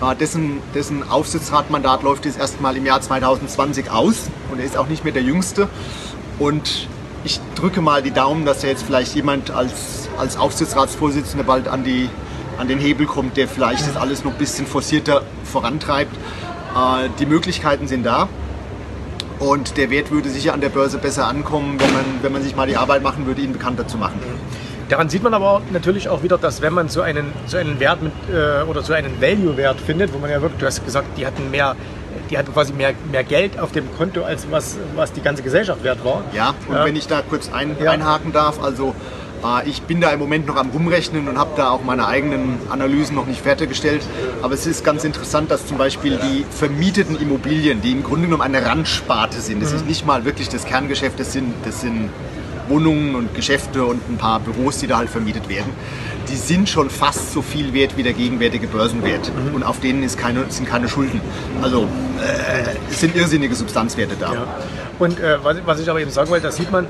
Äh, 0.01 0.15
dessen, 0.15 0.61
dessen 0.75 1.09
Aufsichtsratmandat 1.09 2.03
läuft 2.03 2.25
jetzt 2.25 2.39
erstmal 2.39 2.77
im 2.77 2.85
Jahr 2.85 3.01
2020 3.01 3.89
aus 3.89 4.29
und 4.51 4.59
er 4.59 4.65
ist 4.65 4.77
auch 4.77 4.87
nicht 4.87 5.03
mehr 5.03 5.13
der 5.13 5.23
Jüngste. 5.23 5.67
Und 6.37 6.87
ich 7.23 7.39
drücke 7.55 7.81
mal 7.81 8.03
die 8.03 8.11
Daumen, 8.11 8.45
dass 8.45 8.63
er 8.63 8.69
jetzt 8.69 8.83
vielleicht 8.83 9.15
jemand 9.15 9.49
als, 9.49 10.07
als 10.17 10.37
Aufsichtsratsvorsitzender 10.37 11.43
bald 11.43 11.67
an, 11.67 11.83
die, 11.83 12.09
an 12.59 12.67
den 12.67 12.79
Hebel 12.79 13.07
kommt, 13.07 13.37
der 13.37 13.47
vielleicht 13.47 13.87
das 13.87 13.97
alles 13.97 14.23
noch 14.23 14.33
ein 14.33 14.37
bisschen 14.37 14.67
forcierter 14.67 15.23
vorantreibt. 15.43 16.15
Äh, 16.75 17.09
die 17.19 17.25
Möglichkeiten 17.25 17.87
sind 17.87 18.05
da. 18.05 18.29
Und 19.39 19.77
der 19.77 19.89
Wert 19.89 20.11
würde 20.11 20.29
sicher 20.29 20.53
an 20.53 20.61
der 20.61 20.69
Börse 20.69 20.97
besser 20.97 21.27
ankommen, 21.27 21.79
wenn 21.79 21.93
man, 21.93 22.05
wenn 22.21 22.31
man 22.33 22.41
sich 22.43 22.55
mal 22.55 22.67
die 22.67 22.77
Arbeit 22.77 23.03
machen 23.03 23.27
würde, 23.27 23.41
ihn 23.41 23.53
bekannter 23.53 23.87
zu 23.87 23.97
machen. 23.97 24.19
Daran 24.89 25.09
sieht 25.09 25.23
man 25.23 25.33
aber 25.33 25.61
natürlich 25.71 26.07
auch 26.07 26.23
wieder, 26.23 26.37
dass 26.37 26.61
wenn 26.61 26.73
man 26.73 26.87
so 26.87 27.01
einen, 27.01 27.33
so 27.45 27.57
einen 27.57 27.79
Wert 27.79 28.01
mit, 28.01 28.13
äh, 28.31 28.63
oder 28.63 28.81
so 28.83 28.93
einen 28.93 29.21
Value-Wert 29.21 29.81
findet, 29.81 30.13
wo 30.13 30.17
man 30.17 30.29
ja 30.29 30.41
wirklich, 30.41 30.59
du 30.59 30.65
hast 30.65 30.85
gesagt, 30.85 31.17
die 31.17 31.25
hatten 31.25 31.51
mehr, 31.51 31.75
die 32.29 32.37
hatten 32.37 32.53
quasi 32.53 32.71
mehr, 32.71 32.93
mehr 33.11 33.23
Geld 33.23 33.59
auf 33.59 33.73
dem 33.73 33.85
Konto, 33.97 34.23
als 34.23 34.47
was, 34.49 34.77
was 34.95 35.11
die 35.11 35.21
ganze 35.21 35.43
Gesellschaft 35.43 35.83
wert 35.83 36.05
war. 36.05 36.23
Ja, 36.33 36.53
und 36.67 36.75
ja. 36.75 36.85
wenn 36.85 36.95
ich 36.95 37.07
da 37.07 37.21
kurz 37.21 37.51
ein, 37.51 37.75
ja. 37.81 37.91
einhaken 37.91 38.31
darf, 38.31 38.63
also 38.63 38.95
äh, 39.43 39.67
ich 39.67 39.81
bin 39.81 39.99
da 39.99 40.11
im 40.11 40.19
Moment 40.19 40.47
noch 40.47 40.55
am 40.55 40.69
Rumrechnen 40.69 41.27
und 41.27 41.37
habe 41.37 41.51
da 41.57 41.69
auch 41.69 41.83
meine 41.83 42.07
eigenen 42.07 42.57
Analysen 42.69 43.15
noch 43.15 43.25
nicht 43.25 43.41
fertiggestellt. 43.41 44.03
Aber 44.41 44.53
es 44.53 44.65
ist 44.65 44.85
ganz 44.85 45.03
interessant, 45.03 45.51
dass 45.51 45.67
zum 45.67 45.77
Beispiel 45.77 46.17
die 46.17 46.45
vermieteten 46.49 47.19
Immobilien, 47.19 47.81
die 47.81 47.91
im 47.91 48.03
Grunde 48.03 48.25
genommen 48.25 48.43
eine 48.43 48.65
Randsparte 48.65 49.41
sind, 49.41 49.61
das 49.61 49.71
mhm. 49.71 49.77
ist 49.77 49.87
nicht 49.87 50.05
mal 50.05 50.23
wirklich 50.23 50.47
das 50.47 50.63
Kerngeschäft, 50.63 51.19
das 51.19 51.33
sind, 51.33 51.53
das 51.65 51.81
sind 51.81 52.09
Wohnungen 52.69 53.15
und 53.15 53.33
Geschäfte 53.35 53.85
und 53.85 54.01
ein 54.09 54.17
paar 54.17 54.39
Büros, 54.39 54.79
die 54.79 54.87
da 54.87 54.97
halt 54.97 55.09
vermietet 55.09 55.49
werden, 55.49 55.71
die 56.29 56.35
sind 56.35 56.69
schon 56.69 56.89
fast 56.89 57.33
so 57.33 57.41
viel 57.41 57.73
wert 57.73 57.97
wie 57.97 58.03
der 58.03 58.13
gegenwärtige 58.13 58.67
Börsenwert. 58.67 59.31
Mhm. 59.33 59.55
Und 59.55 59.63
auf 59.63 59.79
denen 59.79 60.03
ist 60.03 60.17
keine, 60.17 60.45
sind 60.49 60.67
keine 60.67 60.89
Schulden. 60.89 61.21
Also 61.61 61.83
äh, 62.19 62.75
es 62.89 62.99
sind 62.99 63.15
irrsinnige 63.15 63.55
Substanzwerte 63.55 64.15
da. 64.19 64.33
Ja. 64.33 64.47
Und 64.99 65.19
äh, 65.19 65.37
was, 65.43 65.57
was 65.65 65.79
ich 65.79 65.89
aber 65.89 66.01
eben 66.01 66.11
sagen 66.11 66.29
wollte, 66.29 66.47
da 66.47 66.51
sieht 66.51 66.71
man, 66.71 66.87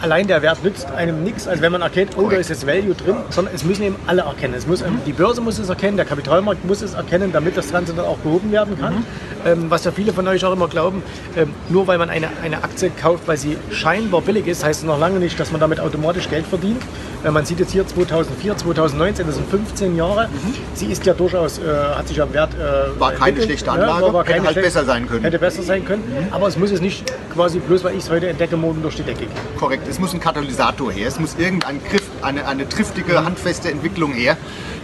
allein 0.00 0.26
der 0.26 0.42
Wert 0.42 0.62
nützt 0.62 0.90
einem 0.92 1.22
nichts, 1.22 1.46
als 1.46 1.60
wenn 1.60 1.72
man 1.72 1.82
erkennt, 1.82 2.16
oh, 2.16 2.28
da 2.28 2.36
ist 2.36 2.50
jetzt 2.50 2.66
Value 2.66 2.94
drin, 2.94 3.16
sondern 3.30 3.54
es 3.54 3.64
müssen 3.64 3.82
eben 3.82 3.96
alle 4.06 4.22
erkennen. 4.22 4.54
Es 4.54 4.66
muss, 4.66 4.80
mhm. 4.82 5.00
Die 5.06 5.12
Börse 5.12 5.40
muss 5.40 5.58
es 5.58 5.68
erkennen, 5.68 5.96
der 5.96 6.06
Kapitalmarkt 6.06 6.64
muss 6.64 6.82
es 6.82 6.94
erkennen, 6.94 7.32
damit 7.32 7.56
das 7.56 7.70
Ganze 7.72 7.92
dann 7.92 8.04
auch 8.04 8.18
behoben 8.18 8.52
werden 8.52 8.78
kann. 8.78 8.94
Mhm. 8.94 9.04
Ähm, 9.46 9.66
was 9.70 9.84
ja 9.84 9.92
viele 9.92 10.12
von 10.12 10.26
euch 10.28 10.44
auch 10.44 10.52
immer 10.52 10.68
glauben, 10.68 11.02
ähm, 11.36 11.54
nur 11.68 11.86
weil 11.86 11.98
man 11.98 12.10
eine, 12.10 12.28
eine 12.42 12.62
Aktie 12.62 12.90
kauft, 12.90 13.26
weil 13.26 13.36
sie 13.36 13.56
scheinbar 13.70 14.20
billig 14.20 14.46
ist, 14.46 14.64
heißt 14.64 14.80
es 14.80 14.86
noch 14.86 14.98
lange 14.98 15.18
nicht, 15.18 15.38
dass 15.40 15.50
man 15.50 15.60
damit 15.60 15.80
automatisch 15.80 16.28
Geld 16.28 16.46
verdient. 16.46 16.82
Äh, 17.24 17.30
man 17.30 17.44
sieht 17.44 17.58
jetzt 17.58 17.72
hier 17.72 17.86
2004, 17.86 18.56
2019, 18.56 19.26
das 19.26 19.36
sind 19.36 19.48
15 19.48 19.96
Jahre. 19.96 20.28
Mhm. 20.28 20.54
Sie 20.74 20.86
ist 20.86 21.06
ja 21.06 21.14
durchaus, 21.14 21.58
äh, 21.58 21.62
hat 21.96 22.08
sich 22.08 22.20
am 22.20 22.32
Wert. 22.32 22.50
Äh, 22.54 23.00
war 23.00 23.12
keine 23.12 23.40
schlechte 23.42 23.70
Anlage, 23.70 24.06
ja, 24.06 24.12
war, 24.12 24.26
hätte 24.26 24.46
halt 24.46 24.54
besser 24.56 24.84
sein 24.84 25.08
können. 25.08 25.22
Hätte 25.22 25.38
besser 25.38 25.62
sein 25.62 25.84
können, 25.84 26.02
mhm. 26.02 26.32
aber 26.32 26.48
es 26.48 26.56
muss 26.56 26.70
es 26.70 26.80
nicht 26.80 27.10
quasi 27.32 27.58
bloß, 27.58 27.84
weil 27.84 27.94
ich 27.94 28.04
es 28.04 28.10
heute 28.10 28.28
entdecke, 28.28 28.56
morgen 28.56 28.82
durch 28.82 28.96
die 28.96 29.02
Decke 29.02 29.20
gehen. 29.20 29.30
Korrekt, 29.58 29.88
es 29.90 29.98
muss 29.98 30.14
ein 30.14 30.20
Katalysator 30.20 30.92
her, 30.92 31.08
es 31.08 31.18
muss 31.18 31.34
irgendein 31.36 31.80
Griff, 31.82 32.02
eine, 32.22 32.46
eine 32.46 32.68
triftige, 32.68 33.24
handfeste 33.24 33.70
Entwicklung 33.70 34.12
her, 34.12 34.36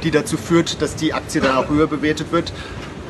die 0.03 0.11
dazu 0.11 0.37
führt, 0.37 0.83
dass 0.83 0.97
die 0.97 1.15
Aktie 1.15 1.41
dann 1.41 1.57
auch 1.57 1.69
höher 1.69 1.87
bewertet 1.87 2.33
wird. 2.33 2.53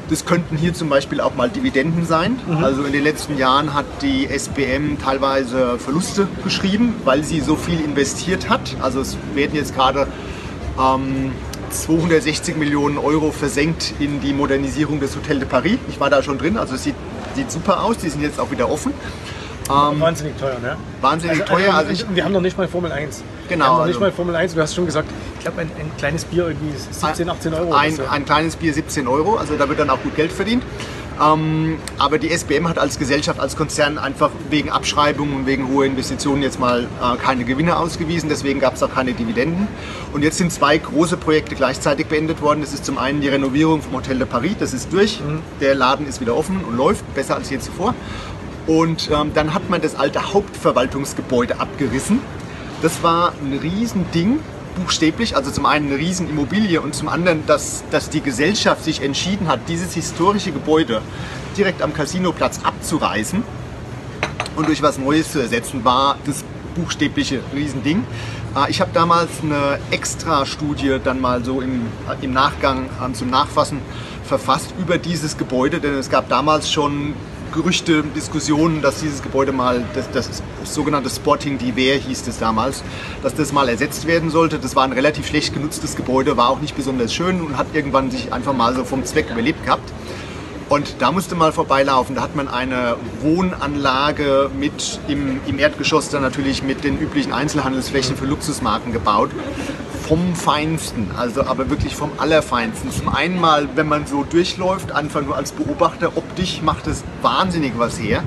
Das 0.08 0.24
könnten 0.24 0.56
hier 0.56 0.72
zum 0.72 0.88
Beispiel 0.88 1.20
auch 1.20 1.34
mal 1.34 1.48
Dividenden 1.48 2.06
sein. 2.06 2.38
Mhm. 2.46 2.62
Also 2.62 2.84
in 2.84 2.92
den 2.92 3.02
letzten 3.02 3.38
Jahren 3.38 3.74
hat 3.74 3.86
die 4.02 4.28
SBM 4.28 4.98
teilweise 5.02 5.78
Verluste 5.78 6.28
geschrieben, 6.44 6.94
weil 7.04 7.24
sie 7.24 7.40
so 7.40 7.56
viel 7.56 7.80
investiert 7.80 8.48
hat. 8.48 8.76
Also 8.80 9.00
es 9.00 9.16
werden 9.34 9.56
jetzt 9.56 9.74
gerade 9.74 10.06
ähm, 10.78 11.32
260 11.70 12.56
Millionen 12.56 12.98
Euro 12.98 13.32
versenkt 13.32 13.94
in 13.98 14.20
die 14.20 14.32
Modernisierung 14.32 15.00
des 15.00 15.16
Hotel 15.16 15.40
de 15.40 15.48
Paris. 15.48 15.78
Ich 15.88 15.98
war 15.98 16.10
da 16.10 16.22
schon 16.22 16.38
drin, 16.38 16.56
also 16.56 16.76
es 16.76 16.84
sieht, 16.84 16.94
sieht 17.34 17.50
super 17.50 17.82
aus. 17.82 17.98
Die 17.98 18.08
sind 18.08 18.22
jetzt 18.22 18.38
auch 18.38 18.52
wieder 18.52 18.70
offen. 18.70 18.92
Ähm, 19.68 20.00
wahnsinnig 20.00 20.36
teuer, 20.36 20.58
ne? 20.60 20.76
Wahnsinnig 21.00 21.40
also, 21.40 21.54
teuer. 21.54 21.74
Also, 21.74 21.90
also 21.90 22.06
wir 22.14 22.24
haben 22.24 22.32
noch 22.32 22.40
nicht 22.40 22.56
mal 22.56 22.68
Formel 22.68 22.92
1. 22.92 23.22
Genau. 23.48 23.64
Wir 23.64 23.68
haben 23.68 23.78
noch 23.78 23.86
nicht 23.86 23.94
also 23.96 24.00
mal 24.00 24.12
Formel 24.12 24.36
1. 24.36 24.54
Du 24.54 24.60
hast 24.60 24.74
schon 24.74 24.86
gesagt, 24.86 25.08
ich 25.38 25.44
glaube, 25.44 25.60
ein, 25.60 25.70
ein, 25.78 25.90
kleines 25.98 26.24
Bier 26.24 26.48
irgendwie 26.48 26.72
17, 26.76 27.28
18 27.28 27.54
Euro. 27.54 27.72
Ein, 27.72 27.96
so. 27.96 28.04
ein 28.04 28.24
kleines 28.24 28.56
Bier 28.56 28.72
17 28.72 29.08
Euro, 29.08 29.36
also 29.36 29.56
da 29.56 29.68
wird 29.68 29.78
dann 29.78 29.90
auch 29.90 30.02
gut 30.02 30.14
Geld 30.14 30.32
verdient. 30.32 30.62
Ähm, 31.22 31.78
aber 31.98 32.18
die 32.18 32.30
SBM 32.30 32.68
hat 32.68 32.78
als 32.78 32.98
Gesellschaft, 32.98 33.40
als 33.40 33.56
Konzern 33.56 33.98
einfach 33.98 34.30
wegen 34.50 34.70
Abschreibungen 34.70 35.34
und 35.34 35.46
wegen 35.46 35.68
hoher 35.68 35.86
Investitionen 35.86 36.42
jetzt 36.42 36.60
mal 36.60 36.84
äh, 36.84 37.16
keine 37.16 37.44
Gewinne 37.44 37.78
ausgewiesen. 37.78 38.28
Deswegen 38.28 38.60
gab 38.60 38.74
es 38.74 38.82
auch 38.82 38.92
keine 38.92 39.14
Dividenden. 39.14 39.66
Und 40.12 40.22
jetzt 40.22 40.38
sind 40.38 40.52
zwei 40.52 40.76
große 40.76 41.16
Projekte 41.16 41.54
gleichzeitig 41.54 42.06
beendet 42.06 42.42
worden. 42.42 42.60
Das 42.60 42.74
ist 42.74 42.84
zum 42.84 42.98
einen 42.98 43.20
die 43.20 43.28
Renovierung 43.28 43.80
vom 43.80 43.94
Hotel 43.94 44.18
de 44.18 44.26
Paris. 44.26 44.56
Das 44.58 44.74
ist 44.74 44.92
durch. 44.92 45.20
Mhm. 45.20 45.40
Der 45.60 45.74
Laden 45.74 46.06
ist 46.06 46.20
wieder 46.20 46.36
offen 46.36 46.62
und 46.64 46.76
läuft 46.76 47.14
besser 47.14 47.36
als 47.36 47.48
je 47.48 47.58
zuvor. 47.58 47.94
Und 48.66 49.10
ähm, 49.10 49.32
dann 49.34 49.54
hat 49.54 49.70
man 49.70 49.80
das 49.80 49.94
alte 49.94 50.32
Hauptverwaltungsgebäude 50.32 51.60
abgerissen. 51.60 52.20
Das 52.82 53.02
war 53.02 53.32
ein 53.42 53.58
Riesending, 53.58 54.40
buchstäblich. 54.76 55.36
Also 55.36 55.50
zum 55.50 55.66
einen 55.66 55.86
eine 55.86 55.98
Riesenimmobilie 55.98 56.80
und 56.80 56.94
zum 56.94 57.08
anderen, 57.08 57.46
dass, 57.46 57.84
dass 57.90 58.10
die 58.10 58.20
Gesellschaft 58.20 58.84
sich 58.84 59.02
entschieden 59.02 59.48
hat, 59.48 59.60
dieses 59.68 59.94
historische 59.94 60.52
Gebäude 60.52 61.00
direkt 61.56 61.82
am 61.82 61.94
Casinoplatz 61.94 62.60
abzureißen 62.62 63.42
und 64.56 64.68
durch 64.68 64.82
was 64.82 64.98
Neues 64.98 65.32
zu 65.32 65.40
ersetzen, 65.40 65.84
war 65.84 66.18
das 66.26 66.44
buchstäbliche 66.74 67.40
Riesending. 67.54 68.04
Äh, 68.56 68.70
ich 68.70 68.80
habe 68.80 68.90
damals 68.92 69.30
eine 69.42 69.78
Extra-Studie 69.90 70.98
dann 71.02 71.20
mal 71.20 71.44
so 71.44 71.60
im, 71.60 71.86
im 72.20 72.32
Nachgang 72.32 72.88
ähm, 73.02 73.14
zum 73.14 73.30
Nachfassen 73.30 73.80
verfasst 74.24 74.74
über 74.78 74.98
dieses 74.98 75.36
Gebäude, 75.36 75.80
denn 75.80 75.94
es 75.94 76.10
gab 76.10 76.28
damals 76.28 76.70
schon 76.70 77.14
Gerüchte, 77.52 78.02
Diskussionen, 78.14 78.82
dass 78.82 79.00
dieses 79.00 79.22
Gebäude 79.22 79.52
mal, 79.52 79.84
das, 79.94 80.10
das 80.10 80.42
sogenannte 80.64 81.10
Sporting 81.10 81.58
Diver 81.58 81.98
hieß 81.98 82.26
es 82.26 82.38
damals, 82.38 82.82
dass 83.22 83.34
das 83.34 83.52
mal 83.52 83.68
ersetzt 83.68 84.06
werden 84.06 84.30
sollte. 84.30 84.58
Das 84.58 84.76
war 84.76 84.84
ein 84.84 84.92
relativ 84.92 85.26
schlecht 85.26 85.54
genutztes 85.54 85.96
Gebäude, 85.96 86.36
war 86.36 86.50
auch 86.50 86.60
nicht 86.60 86.76
besonders 86.76 87.14
schön 87.14 87.40
und 87.40 87.56
hat 87.56 87.68
irgendwann 87.72 88.10
sich 88.10 88.32
einfach 88.32 88.52
mal 88.52 88.74
so 88.74 88.84
vom 88.84 89.04
Zweck 89.04 89.30
überlebt 89.30 89.64
gehabt. 89.64 89.90
Und 90.68 90.96
da 90.98 91.12
musste 91.12 91.36
mal 91.36 91.52
vorbeilaufen. 91.52 92.16
Da 92.16 92.22
hat 92.22 92.34
man 92.34 92.48
eine 92.48 92.96
Wohnanlage 93.20 94.50
mit 94.58 94.98
im, 95.06 95.40
im 95.46 95.58
Erdgeschoss 95.60 96.08
dann 96.08 96.22
natürlich 96.22 96.64
mit 96.64 96.82
den 96.82 96.98
üblichen 96.98 97.32
Einzelhandelsflächen 97.32 98.16
für 98.16 98.26
Luxusmarken 98.26 98.92
gebaut 98.92 99.30
vom 100.06 100.34
Feinsten, 100.34 101.10
also 101.16 101.42
aber 101.42 101.68
wirklich 101.68 101.96
vom 101.96 102.10
Allerfeinsten. 102.18 102.90
Zum 102.92 103.08
einen 103.08 103.40
mal, 103.40 103.68
wenn 103.74 103.88
man 103.88 104.06
so 104.06 104.22
durchläuft, 104.24 104.92
einfach 104.92 105.22
nur 105.22 105.36
als 105.36 105.52
Beobachter, 105.52 106.16
optisch 106.16 106.62
macht 106.62 106.86
es 106.86 107.02
wahnsinnig 107.22 107.72
was 107.76 107.98
her. 107.98 108.22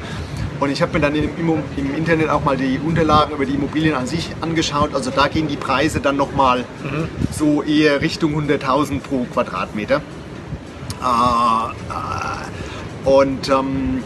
Und 0.60 0.72
ich 0.72 0.82
habe 0.82 0.94
mir 0.94 1.00
dann 1.00 1.16
im, 1.16 1.30
im, 1.78 1.96
Internet 1.96 2.30
auch 2.30 2.44
mal 2.44 2.58
die 2.58 2.80
Unterlagen 2.86 3.34
über 3.34 3.46
die 3.46 3.54
Immobilien 3.54 3.96
an 3.96 4.08
sich 4.08 4.30
angeschaut. 4.42 4.94
Also 4.94 5.10
da 5.10 5.30
gehen 5.30 5.48
die 5.48 5.56
Preise 5.56 6.02
dann 6.02 6.18
nochmal 6.18 6.66
mhm. 6.84 7.08
so 7.32 7.64
eher 7.64 8.02
Richtung 8.02 8.36
100.000 8.38 9.00
pro 9.00 9.26
Quadratmeter. 9.34 10.02
Äh, 11.02 11.10
äh, 11.94 13.10
und 13.10 13.48
ähm, 13.48 14.04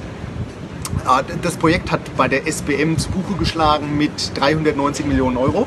äh, 1.06 1.24
das 1.42 1.58
Projekt 1.58 1.92
hat 1.92 2.02
bei 2.16 2.28
der 2.28 2.46
SBM 2.46 3.00
zu 3.00 3.10
Buche 3.10 3.34
geschlagen 3.40 3.98
mit 3.98 4.38
390 4.38 5.08
Millionen 5.08 5.38
Euro. 5.38 5.66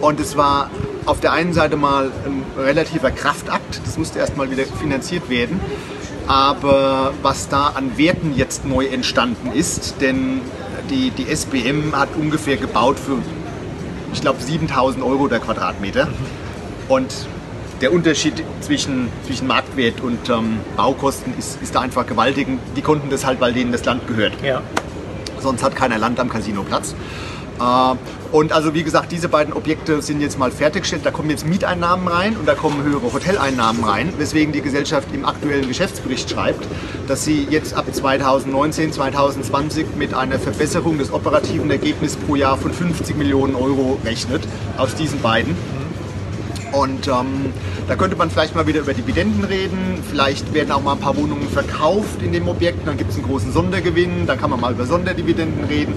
Und 0.00 0.20
es 0.20 0.36
war 0.36 0.70
auf 1.06 1.20
der 1.20 1.32
einen 1.32 1.52
Seite 1.52 1.76
mal 1.76 2.10
ein 2.26 2.44
relativer 2.62 3.10
Kraftakt, 3.10 3.80
das 3.84 3.96
musste 3.96 4.18
erstmal 4.18 4.50
wieder 4.50 4.64
finanziert 4.64 5.28
werden. 5.30 5.60
Aber 6.26 7.14
was 7.22 7.48
da 7.48 7.68
an 7.68 7.96
Werten 7.96 8.34
jetzt 8.36 8.66
neu 8.66 8.86
entstanden 8.86 9.52
ist, 9.52 9.96
denn 10.00 10.42
die, 10.90 11.10
die 11.10 11.34
SBM 11.34 11.96
hat 11.96 12.10
ungefähr 12.16 12.58
gebaut 12.58 12.98
für, 12.98 13.18
ich 14.12 14.20
glaube, 14.20 14.42
7000 14.42 15.02
Euro 15.02 15.28
der 15.28 15.40
Quadratmeter. 15.40 16.08
Und 16.88 17.12
der 17.80 17.92
Unterschied 17.92 18.42
zwischen, 18.60 19.08
zwischen 19.24 19.46
Marktwert 19.46 20.00
und 20.00 20.28
ähm, 20.28 20.58
Baukosten 20.76 21.32
ist, 21.38 21.62
ist 21.62 21.74
da 21.74 21.80
einfach 21.80 22.06
gewaltig. 22.06 22.46
Die 22.76 22.82
konnten 22.82 23.08
das 23.08 23.24
halt, 23.24 23.40
weil 23.40 23.52
denen 23.52 23.72
das 23.72 23.84
Land 23.84 24.06
gehört. 24.06 24.32
Ja. 24.42 24.62
Sonst 25.40 25.62
hat 25.62 25.76
keiner 25.76 25.98
Land 25.98 26.18
am 26.20 26.28
Casinoplatz. 26.28 26.92
Äh, 26.92 27.27
und 28.30 28.52
also 28.52 28.74
wie 28.74 28.82
gesagt, 28.82 29.10
diese 29.10 29.28
beiden 29.28 29.52
Objekte 29.52 30.02
sind 30.02 30.20
jetzt 30.20 30.38
mal 30.38 30.50
fertiggestellt. 30.50 31.04
Da 31.04 31.10
kommen 31.10 31.30
jetzt 31.30 31.46
Mieteinnahmen 31.46 32.06
rein 32.06 32.36
und 32.36 32.46
da 32.46 32.54
kommen 32.54 32.82
höhere 32.82 33.12
Hoteleinnahmen 33.12 33.82
rein, 33.82 34.12
weswegen 34.18 34.52
die 34.52 34.60
Gesellschaft 34.60 35.08
im 35.12 35.24
aktuellen 35.24 35.66
Geschäftsbericht 35.66 36.30
schreibt, 36.30 36.66
dass 37.08 37.24
sie 37.24 37.46
jetzt 37.50 37.74
ab 37.74 37.86
2019, 37.90 38.92
2020 38.92 39.96
mit 39.96 40.14
einer 40.14 40.38
Verbesserung 40.38 40.98
des 40.98 41.12
operativen 41.12 41.70
Ergebnisses 41.70 42.16
pro 42.16 42.36
Jahr 42.36 42.56
von 42.58 42.72
50 42.72 43.16
Millionen 43.16 43.54
Euro 43.54 43.98
rechnet 44.04 44.42
aus 44.76 44.94
diesen 44.94 45.20
beiden. 45.20 45.56
Und 46.72 47.08
ähm, 47.08 47.52
da 47.88 47.96
könnte 47.96 48.16
man 48.16 48.30
vielleicht 48.30 48.54
mal 48.54 48.66
wieder 48.66 48.80
über 48.80 48.92
Dividenden 48.92 49.42
reden. 49.44 49.98
Vielleicht 50.08 50.52
werden 50.52 50.70
auch 50.70 50.82
mal 50.82 50.92
ein 50.92 51.00
paar 51.00 51.16
Wohnungen 51.16 51.48
verkauft 51.48 52.22
in 52.22 52.32
dem 52.32 52.46
Objekt. 52.46 52.86
Dann 52.86 52.98
gibt 52.98 53.10
es 53.10 53.16
einen 53.16 53.26
großen 53.26 53.52
Sondergewinn. 53.52 54.26
Dann 54.26 54.38
kann 54.38 54.50
man 54.50 54.60
mal 54.60 54.72
über 54.72 54.84
Sonderdividenden 54.84 55.64
reden 55.64 55.94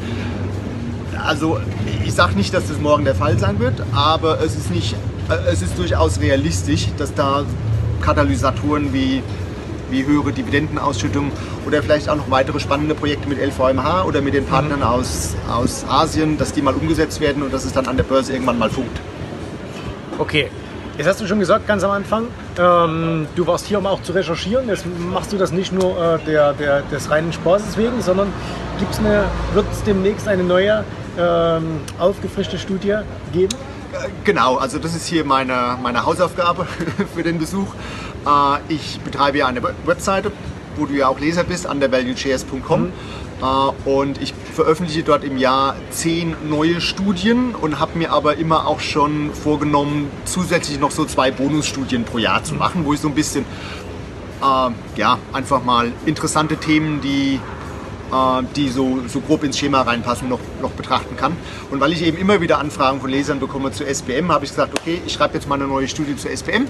also 1.26 1.60
ich 2.04 2.14
sage 2.14 2.36
nicht, 2.36 2.54
dass 2.54 2.68
das 2.68 2.80
morgen 2.80 3.06
der 3.06 3.16
Fall 3.16 3.38
sein 3.38 3.60
wird, 3.60 3.82
aber 3.94 4.42
es 4.42 4.56
ist, 4.56 4.72
nicht, 4.72 4.96
äh, 5.30 5.52
es 5.52 5.62
ist 5.62 5.78
durchaus 5.78 6.20
realistisch, 6.20 6.88
dass 6.98 7.14
da 7.14 7.44
Katalysatoren 8.02 8.94
wie, 8.94 9.22
wie 9.90 10.06
höhere 10.06 10.32
Dividendenausschüttung 10.32 11.32
oder 11.66 11.84
vielleicht 11.84 12.10
auch 12.10 12.16
noch 12.16 12.30
weitere 12.30 12.60
spannende 12.60 12.96
Projekte 12.96 13.30
mit 13.30 13.40
LVMH 13.40 14.06
oder 14.06 14.22
mit 14.22 14.34
den 14.34 14.46
Partnern 14.46 14.80
mhm. 14.80 14.86
aus, 14.86 15.36
aus 15.50 15.86
Asien, 15.88 16.38
dass 16.38 16.54
die 16.54 16.62
mal 16.62 16.74
umgesetzt 16.74 17.20
werden 17.22 17.44
und 17.44 17.54
dass 17.54 17.66
es 17.66 17.74
dann 17.74 17.88
an 17.88 17.98
der 17.98 18.04
Börse 18.04 18.34
irgendwann 18.34 18.58
mal 18.58 18.70
funkt. 18.70 19.00
Okay, 20.18 20.50
Jetzt 20.98 21.08
hast 21.08 21.22
du 21.22 21.26
schon 21.26 21.40
gesagt, 21.40 21.68
ganz 21.68 21.84
am 21.84 21.92
Anfang, 21.92 22.28
ähm, 22.60 23.26
du 23.36 23.48
warst 23.48 23.66
hier, 23.66 23.80
um 23.80 23.88
auch 23.88 24.04
zu 24.04 24.12
recherchieren. 24.12 24.68
Jetzt 24.68 24.86
machst 25.12 25.32
du 25.32 25.38
das 25.38 25.52
nicht 25.52 25.72
nur 25.72 25.98
äh, 25.98 26.20
der, 26.28 26.54
der, 26.54 26.82
des 26.84 27.10
reinen 27.10 27.32
Spaßes 27.32 27.78
wegen, 27.78 28.02
sondern 28.02 28.28
gibt's 28.78 29.00
eine, 29.00 29.24
wird 29.54 29.66
es 29.72 29.84
demnächst 29.84 30.28
eine 30.28 30.44
neue 30.44 30.84
ähm, 31.18 31.82
aufgefrischte 32.00 32.58
Studie 32.58 32.98
geben? 33.34 33.56
Äh, 33.94 34.10
genau, 34.24 34.58
also 34.58 34.80
das 34.80 34.96
ist 34.96 35.08
hier 35.08 35.26
meine, 35.26 35.78
meine 35.82 36.06
Hausaufgabe 36.06 36.66
für 37.16 37.24
den 37.24 37.40
Besuch. 37.40 37.74
Äh, 38.26 38.74
ich 38.74 39.00
betreibe 39.02 39.40
ja 39.40 39.48
eine 39.48 39.62
Webseite, 39.86 40.32
wo 40.76 40.86
du 40.86 40.94
ja 40.94 41.08
auch 41.08 41.20
Leser 41.20 41.44
bist, 41.44 41.66
undervaluechairs.com. 41.66 42.82
Mhm. 42.82 42.94
Äh, 43.42 43.90
und 43.90 44.22
ich 44.22 44.34
veröffentliche 44.54 45.04
dort 45.04 45.24
im 45.24 45.38
Jahr 45.38 45.76
zehn 45.90 46.36
neue 46.48 46.80
Studien 46.82 47.56
und 47.56 47.80
habe 47.80 47.98
mir 47.98 48.12
aber 48.12 48.38
immer 48.38 48.68
auch 48.68 48.80
schon 48.80 49.34
vorgenommen, 49.34 50.10
zusätzlich 50.26 50.80
noch 50.80 50.92
so 50.92 51.06
zwei 51.06 51.32
Bonusstudien 51.32 52.04
pro 52.04 52.18
Jahr 52.18 52.44
zu 52.44 52.54
machen, 52.56 52.86
wo 52.86 52.94
ich 52.94 53.00
so 53.00 53.08
ein 53.08 53.16
bisschen, 53.16 53.46
äh, 54.42 54.70
ja, 54.96 55.18
einfach 55.34 55.64
mal 55.64 55.92
interessante 56.06 56.58
Themen, 56.58 57.02
die 57.02 57.40
die 58.56 58.68
so, 58.68 59.00
so 59.08 59.22
grob 59.22 59.44
ins 59.44 59.58
Schema 59.58 59.84
reinpassen, 59.84 60.28
noch, 60.28 60.40
noch 60.62 60.72
betrachten 60.72 61.16
kann. 61.16 61.36
Und 61.70 61.80
weil 61.80 61.94
ich 61.94 62.04
eben 62.04 62.18
immer 62.18 62.42
wieder 62.42 62.60
Anfragen 62.60 63.00
von 63.00 63.10
Lesern 63.10 63.40
bekomme 63.40 63.72
zu 63.72 63.86
SPM, 63.86 64.32
habe 64.32 64.44
ich 64.44 64.52
gesagt, 64.52 64.78
okay, 64.78 65.02
ich 65.06 65.14
schreibe 65.14 65.36
jetzt 65.36 65.48
mal 65.48 65.56
eine 65.56 65.68
neue 65.68 65.88
Studie 65.88 66.18
zu 66.18 66.30
SPM. 66.30 66.68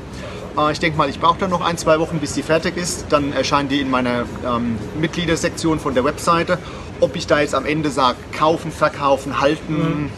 Äh, 0.57 0.71
ich 0.71 0.79
denke 0.79 0.97
mal, 0.97 1.09
ich 1.09 1.19
brauche 1.19 1.39
dann 1.39 1.49
noch 1.49 1.61
ein, 1.61 1.77
zwei 1.77 1.99
Wochen, 1.99 2.19
bis 2.19 2.33
die 2.33 2.43
fertig 2.43 2.77
ist. 2.77 3.05
Dann 3.09 3.33
erscheint 3.33 3.71
die 3.71 3.81
in 3.81 3.89
meiner 3.89 4.25
ähm, 4.45 4.77
Mitgliedersektion 4.99 5.79
von 5.79 5.93
der 5.93 6.03
Webseite. 6.03 6.57
Ob 6.99 7.15
ich 7.15 7.27
da 7.27 7.41
jetzt 7.41 7.55
am 7.55 7.65
Ende 7.65 7.89
sage, 7.89 8.17
kaufen, 8.37 8.71
verkaufen, 8.71 9.41
halten, 9.41 9.75
mhm. 9.75 10.09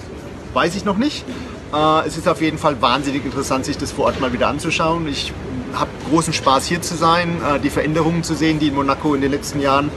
weiß 0.53 0.75
ich 0.75 0.85
noch 0.85 0.97
nicht. 0.97 1.25
Äh, 1.73 2.07
es 2.07 2.17
ist 2.17 2.27
auf 2.27 2.41
jeden 2.41 2.57
Fall 2.57 2.81
wahnsinnig 2.81 3.25
interessant, 3.25 3.65
sich 3.65 3.77
das 3.77 3.91
vor 3.91 4.05
Ort 4.05 4.19
mal 4.19 4.33
wieder 4.33 4.47
anzuschauen. 4.47 5.07
Ich 5.07 5.33
habe 5.73 5.89
großen 6.09 6.33
Spaß 6.33 6.65
hier 6.65 6.81
zu 6.81 6.95
sein, 6.95 7.41
äh, 7.41 7.59
die 7.59 7.69
Veränderungen 7.69 8.23
zu 8.23 8.35
sehen, 8.35 8.59
die 8.59 8.67
in 8.67 8.75
Monaco 8.75 9.13
in 9.13 9.21
den 9.21 9.31
letzten 9.31 9.59
Jahren 9.59 9.89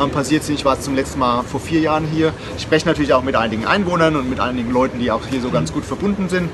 ähm, 0.00 0.10
passiert 0.10 0.44
sind. 0.44 0.56
Ich 0.56 0.64
war 0.64 0.80
zum 0.80 0.94
letzten 0.94 1.18
Mal 1.18 1.42
vor 1.42 1.60
vier 1.60 1.80
Jahren 1.80 2.06
hier. 2.06 2.32
Ich 2.56 2.62
spreche 2.62 2.86
natürlich 2.86 3.12
auch 3.12 3.22
mit 3.22 3.36
einigen 3.36 3.66
Einwohnern 3.66 4.16
und 4.16 4.28
mit 4.28 4.40
einigen 4.40 4.70
Leuten, 4.70 4.98
die 4.98 5.10
auch 5.10 5.26
hier 5.26 5.40
so 5.40 5.50
ganz 5.50 5.72
gut 5.72 5.84
verbunden 5.84 6.28
sind. 6.28 6.50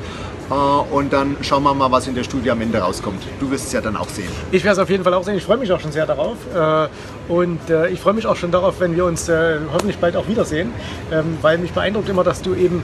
Äh, 0.51 0.55
und 0.55 1.13
dann 1.13 1.37
schauen 1.43 1.63
wir 1.63 1.75
mal, 1.75 1.91
was 1.91 2.07
in 2.07 2.15
der 2.15 2.25
Studie 2.25 2.51
am 2.51 2.61
Ende 2.61 2.79
rauskommt. 2.79 3.23
Du 3.41 3.51
wirst 3.51 3.67
es 3.67 3.73
ja 3.73 3.81
dann 3.81 3.97
auch 3.97 4.09
sehen. 4.09 4.29
Ich 4.53 4.65
werde 4.65 4.75
es 4.75 4.79
auf 4.79 4.91
jeden 4.91 5.05
Fall 5.05 5.15
auch 5.15 5.25
sehen. 5.25 5.37
Ich 5.37 5.45
freue 5.45 5.57
mich 5.57 5.73
auch 5.73 5.81
schon 5.81 5.93
sehr 5.93 6.07
darauf. 6.07 6.37
Äh, 6.55 6.89
und 7.33 7.71
äh, 7.71 7.89
ich 7.89 8.01
freue 8.01 8.15
mich 8.15 8.27
auch 8.27 8.37
schon 8.37 8.51
darauf, 8.51 8.81
wenn 8.81 8.95
wir 8.95 9.05
uns 9.05 9.29
hoffentlich 9.73 9.99
bald 9.99 10.17
auch 10.17 10.29
wiedersehen. 10.29 10.73
Ähm, 11.13 11.39
weil 11.43 11.59
mich 11.59 11.73
beeindruckt 11.73 12.09
immer, 12.09 12.23
dass 12.23 12.43
du 12.43 12.55
eben 12.55 12.83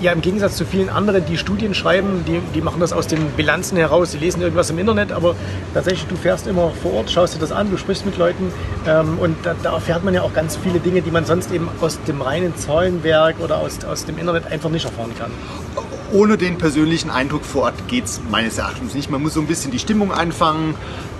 ja 0.00 0.12
im 0.12 0.20
Gegensatz 0.20 0.56
zu 0.56 0.64
vielen 0.64 0.88
anderen, 0.88 1.24
die 1.24 1.38
Studien 1.38 1.74
schreiben, 1.74 2.24
die, 2.26 2.40
die 2.54 2.60
machen 2.60 2.80
das 2.80 2.92
aus 2.92 3.06
den 3.06 3.30
Bilanzen 3.32 3.76
heraus, 3.76 4.12
die 4.12 4.18
lesen 4.18 4.42
irgendwas 4.42 4.70
im 4.70 4.78
Internet, 4.78 5.12
aber 5.12 5.34
tatsächlich, 5.74 6.06
du 6.06 6.16
fährst 6.16 6.46
immer 6.46 6.70
vor 6.82 6.94
Ort, 6.94 7.10
schaust 7.10 7.34
dir 7.34 7.38
das 7.38 7.52
an, 7.52 7.70
du 7.70 7.76
sprichst 7.76 8.04
mit 8.04 8.18
Leuten 8.18 8.52
ähm, 8.86 9.18
und 9.18 9.36
da, 9.44 9.54
da, 9.62 9.72
erfährt 9.72 10.04
man 10.04 10.14
ja 10.14 10.22
auch 10.22 10.34
ganz 10.34 10.56
viele 10.56 10.78
Dinge, 10.78 11.02
die 11.02 11.10
man 11.10 11.24
sonst 11.24 11.52
eben 11.52 11.68
aus 11.80 11.98
dem 12.06 12.20
reinen 12.20 12.56
Zahlenwerk 12.56 13.36
oder 13.40 13.58
aus, 13.58 13.84
aus 13.84 14.04
dem 14.04 14.18
Internet 14.18 14.46
einfach 14.50 14.70
nicht 14.70 14.84
erfahren 14.84 15.12
kann 15.18 15.30
ohne 16.12 16.36
den 16.36 16.58
persönlichen 16.58 17.10
Eindruck 17.10 17.44
vor 17.44 17.62
Ort 17.62 17.88
geht 17.88 18.04
es 18.04 18.20
meines 18.30 18.58
Erachtens 18.58 18.94
nicht. 18.94 19.10
Man 19.10 19.22
muss 19.22 19.34
so 19.34 19.40
ein 19.40 19.46
bisschen 19.46 19.70
die 19.70 19.78
Stimmung 19.78 20.12
einfangen. 20.12 20.74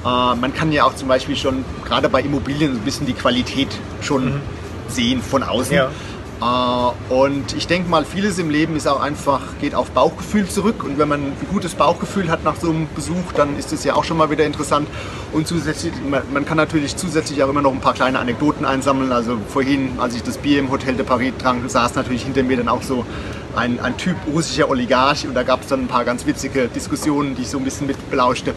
Äh, 0.05 0.07
man 0.07 0.53
kann 0.55 0.71
ja 0.73 0.85
auch 0.85 0.95
zum 0.95 1.09
Beispiel 1.09 1.37
schon, 1.37 1.65
gerade 1.85 2.09
bei 2.09 2.21
Immobilien, 2.21 2.73
ein 2.73 2.81
bisschen 2.81 3.07
die 3.07 3.15
Qualität 3.15 3.69
schon 4.01 4.27
mhm. 4.27 4.41
sehen 4.89 5.23
von 5.23 5.43
außen. 5.43 5.75
Ja. 5.75 5.91
Äh, 6.43 7.15
und 7.15 7.55
ich 7.57 7.67
denke 7.67 7.89
mal, 7.89 8.05
vieles 8.05 8.39
im 8.39 8.51
Leben 8.51 8.77
ist 8.77 8.89
auch 8.89 9.01
einfach, 9.01 9.41
geht 9.61 9.75
auf 9.75 9.91
Bauchgefühl 9.93 10.49
zurück. 10.49 10.85
Und 10.85 10.99
wenn 10.99 11.09
man 11.09 11.21
ein 11.21 11.37
gutes 11.51 11.75
Bauchgefühl 11.75 12.29
hat 12.29 12.45
nach 12.45 12.57
so 12.57 12.71
einem 12.71 12.89
Besuch, 12.95 13.33
dann 13.35 13.57
ist 13.59 13.73
es 13.73 13.85
ja 13.85 13.95
auch 13.95 14.05
schon 14.05 14.17
mal 14.17 14.31
wieder 14.31 14.45
interessant. 14.45 14.89
Und 15.33 15.47
zusätzlich, 15.47 15.93
man 16.33 16.45
kann 16.45 16.57
natürlich 16.57 16.97
zusätzlich 16.97 17.43
auch 17.43 17.49
immer 17.49 17.63
noch 17.63 17.73
ein 17.73 17.81
paar 17.81 17.95
kleine 17.95 18.19
Anekdoten 18.19 18.67
einsammeln. 18.67 19.13
Also 19.13 19.39
vorhin, 19.49 19.93
als 19.99 20.17
ich 20.17 20.23
das 20.23 20.37
Bier 20.37 20.59
im 20.59 20.71
Hotel 20.71 20.95
de 20.95 21.07
Paris 21.07 21.33
trank, 21.39 21.71
saß 21.71 21.95
natürlich 21.95 22.25
hinter 22.25 22.43
mir 22.43 22.57
dann 22.57 22.69
auch 22.69 22.83
so 22.83 23.07
ein, 23.57 23.81
ein 23.81 23.97
Typ 23.97 24.17
russischer 24.33 24.69
Oligarch 24.69 25.27
und 25.27 25.35
da 25.35 25.43
gab 25.43 25.63
es 25.63 25.69
dann 25.69 25.81
ein 25.81 25.89
paar 25.89 26.05
ganz 26.05 26.27
witzige 26.27 26.69
Diskussionen, 26.69 27.35
die 27.35 27.43
ich 27.43 27.49
so 27.49 27.59
ein 27.59 27.65
bisschen 27.65 27.87
mitbelauschte. 27.87 28.55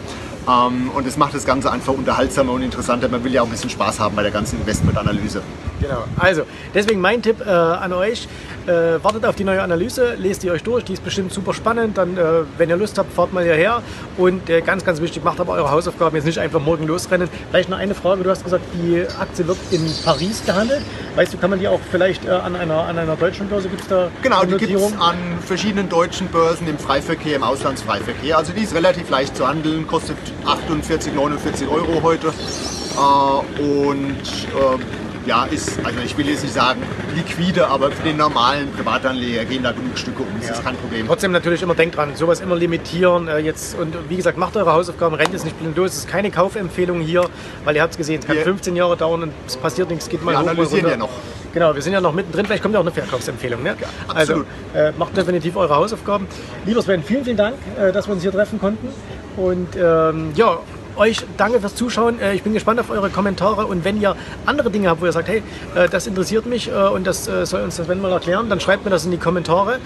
Ähm, 0.48 0.90
und 0.94 1.06
es 1.06 1.16
macht 1.16 1.34
das 1.34 1.44
Ganze 1.44 1.70
einfach 1.70 1.92
unterhaltsamer 1.92 2.52
und 2.52 2.62
interessanter. 2.62 3.08
Man 3.08 3.24
will 3.24 3.32
ja 3.32 3.42
auch 3.42 3.46
ein 3.46 3.50
bisschen 3.50 3.70
Spaß 3.70 4.00
haben 4.00 4.14
bei 4.14 4.22
der 4.22 4.32
ganzen 4.32 4.60
Investmentanalyse. 4.60 5.42
Genau. 5.80 6.04
Also, 6.18 6.42
deswegen 6.74 7.00
mein 7.00 7.22
Tipp 7.22 7.40
äh, 7.46 7.50
an 7.50 7.92
euch. 7.92 8.28
Äh, 8.66 9.02
wartet 9.04 9.24
auf 9.24 9.36
die 9.36 9.44
neue 9.44 9.62
Analyse, 9.62 10.16
lest 10.18 10.42
die 10.42 10.50
euch 10.50 10.64
durch, 10.64 10.82
die 10.82 10.94
ist 10.94 11.04
bestimmt 11.04 11.32
super 11.32 11.54
spannend. 11.54 11.98
Dann, 11.98 12.16
äh, 12.16 12.42
wenn 12.58 12.68
ihr 12.68 12.76
Lust 12.76 12.98
habt, 12.98 13.12
fahrt 13.12 13.32
mal 13.32 13.44
hierher. 13.44 13.80
Und 14.16 14.50
äh, 14.50 14.60
ganz, 14.60 14.84
ganz 14.84 15.00
wichtig, 15.00 15.22
macht 15.22 15.38
aber 15.38 15.52
eure 15.52 15.70
Hausaufgaben 15.70 16.16
jetzt 16.16 16.24
nicht 16.24 16.38
einfach 16.38 16.60
morgen 16.60 16.84
losrennen. 16.84 17.28
Vielleicht 17.50 17.68
noch 17.68 17.78
eine 17.78 17.94
Frage: 17.94 18.24
Du 18.24 18.30
hast 18.30 18.42
gesagt, 18.42 18.64
die 18.74 19.02
Aktie 19.20 19.46
wird 19.46 19.58
in 19.70 19.88
Paris 20.04 20.44
gehandelt. 20.44 20.82
Weißt 21.14 21.32
du, 21.32 21.38
kann 21.38 21.50
man 21.50 21.60
die 21.60 21.68
auch 21.68 21.78
vielleicht 21.92 22.24
äh, 22.24 22.30
an, 22.30 22.56
einer, 22.56 22.82
an 22.86 22.98
einer 22.98 23.14
deutschen 23.14 23.48
Börse 23.48 23.68
gibt 23.68 23.82
es 23.82 23.88
da? 23.88 24.08
Genau, 24.22 24.44
die 24.44 24.56
gibt 24.56 24.74
es 24.74 24.92
an 24.98 25.16
verschiedenen 25.44 25.88
deutschen 25.88 26.26
Börsen 26.26 26.66
im 26.66 26.78
Freiverkehr, 26.78 27.36
im 27.36 27.44
Auslandsfreiverkehr. 27.44 28.36
Also 28.36 28.52
die 28.52 28.62
ist 28.62 28.74
relativ 28.74 29.10
leicht 29.10 29.36
zu 29.36 29.46
handeln, 29.46 29.86
kostet 29.86 30.16
48, 30.44 31.14
49 31.14 31.68
Euro 31.68 32.02
heute. 32.02 32.28
Äh, 32.28 33.62
und 33.62 34.16
äh, 34.20 35.26
ja, 35.26 35.44
ist, 35.44 35.78
also 35.82 35.98
ich 36.04 36.16
will 36.16 36.28
jetzt 36.28 36.42
nicht 36.42 36.54
sagen 36.54 36.80
liquide, 37.14 37.66
aber 37.66 37.90
für 37.90 38.02
den 38.02 38.16
normalen 38.16 38.70
Privatanleger 38.72 39.44
gehen 39.44 39.62
da 39.62 39.72
genug 39.72 39.98
Stücke 39.98 40.22
um. 40.22 40.28
Das 40.38 40.48
ja. 40.48 40.54
ist 40.54 40.64
kein 40.64 40.76
Problem. 40.76 41.06
Trotzdem 41.06 41.32
natürlich 41.32 41.62
immer 41.62 41.74
denkt 41.74 41.96
dran, 41.96 42.14
sowas 42.14 42.40
immer 42.40 42.54
limitieren. 42.54 43.28
Äh, 43.28 43.38
jetzt, 43.38 43.76
und 43.78 43.94
wie 44.08 44.16
gesagt, 44.16 44.38
macht 44.38 44.56
eure 44.56 44.72
Hausaufgaben, 44.72 45.16
rennt 45.16 45.32
jetzt 45.32 45.44
nicht 45.44 45.58
blind 45.58 45.76
los. 45.76 45.92
Es 45.92 45.98
ist 45.98 46.08
keine 46.08 46.30
Kaufempfehlung 46.30 47.00
hier, 47.00 47.28
weil 47.64 47.74
ihr 47.76 47.82
habt 47.82 47.92
es 47.92 47.96
gesehen, 47.98 48.20
es 48.20 48.26
kann 48.26 48.36
wir, 48.36 48.44
15 48.44 48.76
Jahre 48.76 48.96
dauern 48.96 49.24
und 49.24 49.32
es 49.46 49.56
passiert 49.56 49.90
nichts, 49.90 50.08
geht 50.08 50.22
mal 50.22 50.32
wir 50.32 50.40
hoch, 50.40 50.48
analysieren 50.48 50.84
mal 50.84 50.90
ja 50.92 50.96
noch. 50.96 51.10
Genau, 51.52 51.74
wir 51.74 51.82
sind 51.82 51.94
ja 51.94 52.00
noch 52.00 52.12
mittendrin. 52.12 52.44
Vielleicht 52.44 52.62
kommt 52.62 52.74
ja 52.74 52.80
auch 52.80 52.84
eine 52.84 52.92
Verkaufsempfehlung. 52.92 53.62
Ne? 53.62 53.76
Ja, 53.80 53.86
absolut. 54.08 54.46
Also, 54.74 54.88
äh, 54.88 54.92
macht 54.98 55.16
definitiv 55.16 55.56
eure 55.56 55.74
Hausaufgaben. 55.74 56.26
Lieber 56.66 56.82
Sven, 56.82 57.02
vielen, 57.02 57.24
vielen 57.24 57.38
Dank, 57.38 57.56
äh, 57.80 57.92
dass 57.92 58.06
wir 58.06 58.12
uns 58.12 58.22
hier 58.22 58.32
treffen 58.32 58.60
konnten. 58.60 58.88
Und 59.36 59.68
ähm, 59.76 60.32
ja, 60.34 60.58
euch 60.96 61.24
danke 61.36 61.60
fürs 61.60 61.74
Zuschauen. 61.74 62.20
Äh, 62.20 62.34
ich 62.34 62.42
bin 62.42 62.52
gespannt 62.54 62.80
auf 62.80 62.90
eure 62.90 63.10
Kommentare 63.10 63.66
und 63.66 63.84
wenn 63.84 64.00
ihr 64.00 64.16
andere 64.46 64.70
Dinge 64.70 64.88
habt, 64.88 65.00
wo 65.00 65.06
ihr 65.06 65.12
sagt, 65.12 65.28
hey, 65.28 65.42
äh, 65.74 65.88
das 65.88 66.06
interessiert 66.06 66.46
mich 66.46 66.68
äh, 66.68 66.72
und 66.72 67.06
das 67.06 67.24
soll 67.24 67.62
uns 67.62 67.76
das 67.76 67.88
wenn 67.88 68.00
mal 68.00 68.12
erklären, 68.12 68.48
dann 68.48 68.60
schreibt 68.60 68.84
mir 68.84 68.90
das 68.90 69.04
in 69.04 69.10
die 69.10 69.18
Kommentare. 69.18 69.78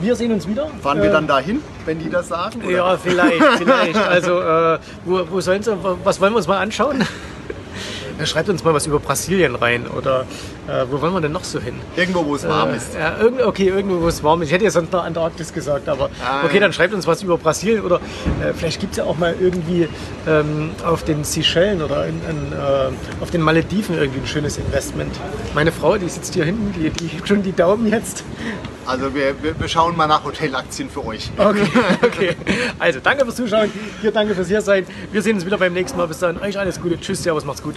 Wir 0.00 0.14
sehen 0.14 0.32
uns 0.32 0.46
wieder. 0.46 0.68
Fahren 0.80 1.02
wir 1.02 1.10
dann 1.10 1.26
dahin, 1.26 1.60
wenn 1.84 1.98
die 1.98 2.08
das 2.08 2.28
sagen? 2.28 2.62
Oder? 2.62 2.70
Ja, 2.70 2.96
vielleicht, 2.96 3.42
vielleicht. 3.58 3.96
Also, 3.96 4.40
äh, 4.40 4.78
wo, 5.04 5.22
wo 5.28 5.40
sollen 5.40 5.62
sie, 5.62 5.76
was 6.04 6.20
wollen 6.20 6.32
wir 6.32 6.36
uns 6.36 6.46
mal 6.46 6.58
anschauen? 6.58 7.04
Schreibt 8.24 8.48
uns 8.48 8.62
mal 8.62 8.74
was 8.74 8.86
über 8.86 9.00
Brasilien 9.00 9.56
rein 9.56 9.86
oder 9.88 10.24
äh, 10.68 10.84
wo 10.90 11.00
wollen 11.00 11.14
wir 11.14 11.20
denn 11.20 11.32
noch 11.32 11.44
so 11.44 11.58
hin? 11.58 11.74
Irgendwo, 11.96 12.24
wo 12.26 12.34
es 12.34 12.46
warm 12.46 12.70
äh, 12.70 12.76
ist. 12.76 12.94
Ja, 12.94 13.16
irgend, 13.18 13.42
okay, 13.42 13.68
irgendwo, 13.68 14.02
wo 14.02 14.08
es 14.08 14.22
warm 14.22 14.42
ist. 14.42 14.48
Ich 14.48 14.54
hätte 14.54 14.64
ja 14.64 14.70
sonst 14.70 14.92
noch 14.92 15.04
Antarktis 15.04 15.52
gesagt, 15.52 15.88
aber 15.88 16.10
ah, 16.24 16.44
okay, 16.44 16.60
dann 16.60 16.72
schreibt 16.72 16.92
uns 16.92 17.06
was 17.06 17.22
über 17.22 17.38
Brasilien 17.38 17.82
oder 17.82 17.96
äh, 17.96 18.52
vielleicht 18.54 18.80
gibt 18.80 18.92
es 18.92 18.98
ja 18.98 19.04
auch 19.04 19.16
mal 19.16 19.34
irgendwie 19.40 19.88
ähm, 20.26 20.70
auf 20.84 21.04
den 21.04 21.24
Seychellen 21.24 21.82
oder 21.82 22.06
in, 22.06 22.20
in, 22.28 22.52
äh, 22.52 23.22
auf 23.22 23.30
den 23.30 23.40
Malediven 23.40 23.96
irgendwie 23.96 24.20
ein 24.20 24.26
schönes 24.26 24.58
Investment. 24.58 25.14
Meine 25.54 25.72
Frau, 25.72 25.96
die 25.96 26.08
sitzt 26.08 26.34
hier 26.34 26.44
hinten, 26.44 26.72
die, 26.78 26.90
die 26.90 27.06
hebt 27.06 27.26
schon 27.26 27.42
die 27.42 27.52
Daumen 27.52 27.90
jetzt. 27.90 28.24
Also 28.84 29.14
wir, 29.14 29.42
wir, 29.42 29.58
wir 29.58 29.68
schauen 29.68 29.96
mal 29.96 30.06
nach 30.06 30.24
Hotelaktien 30.24 30.88
für 30.88 31.04
euch. 31.04 31.30
Okay, 31.36 31.68
okay. 32.02 32.36
Also 32.78 33.00
danke 33.02 33.24
fürs 33.24 33.36
Zuschauen, 33.36 33.70
hier 34.00 34.12
danke 34.12 34.34
fürs 34.34 34.48
hier 34.48 34.62
sein. 34.62 34.86
Wir 35.12 35.22
sehen 35.22 35.36
uns 35.36 35.44
wieder 35.44 35.58
beim 35.58 35.74
nächsten 35.74 35.98
Mal. 35.98 36.08
Bis 36.08 36.18
dann, 36.18 36.38
euch 36.38 36.58
alles 36.58 36.80
Gute. 36.80 36.98
Tschüss, 36.98 37.22
Servus, 37.22 37.44
macht's 37.44 37.62
gut. 37.62 37.76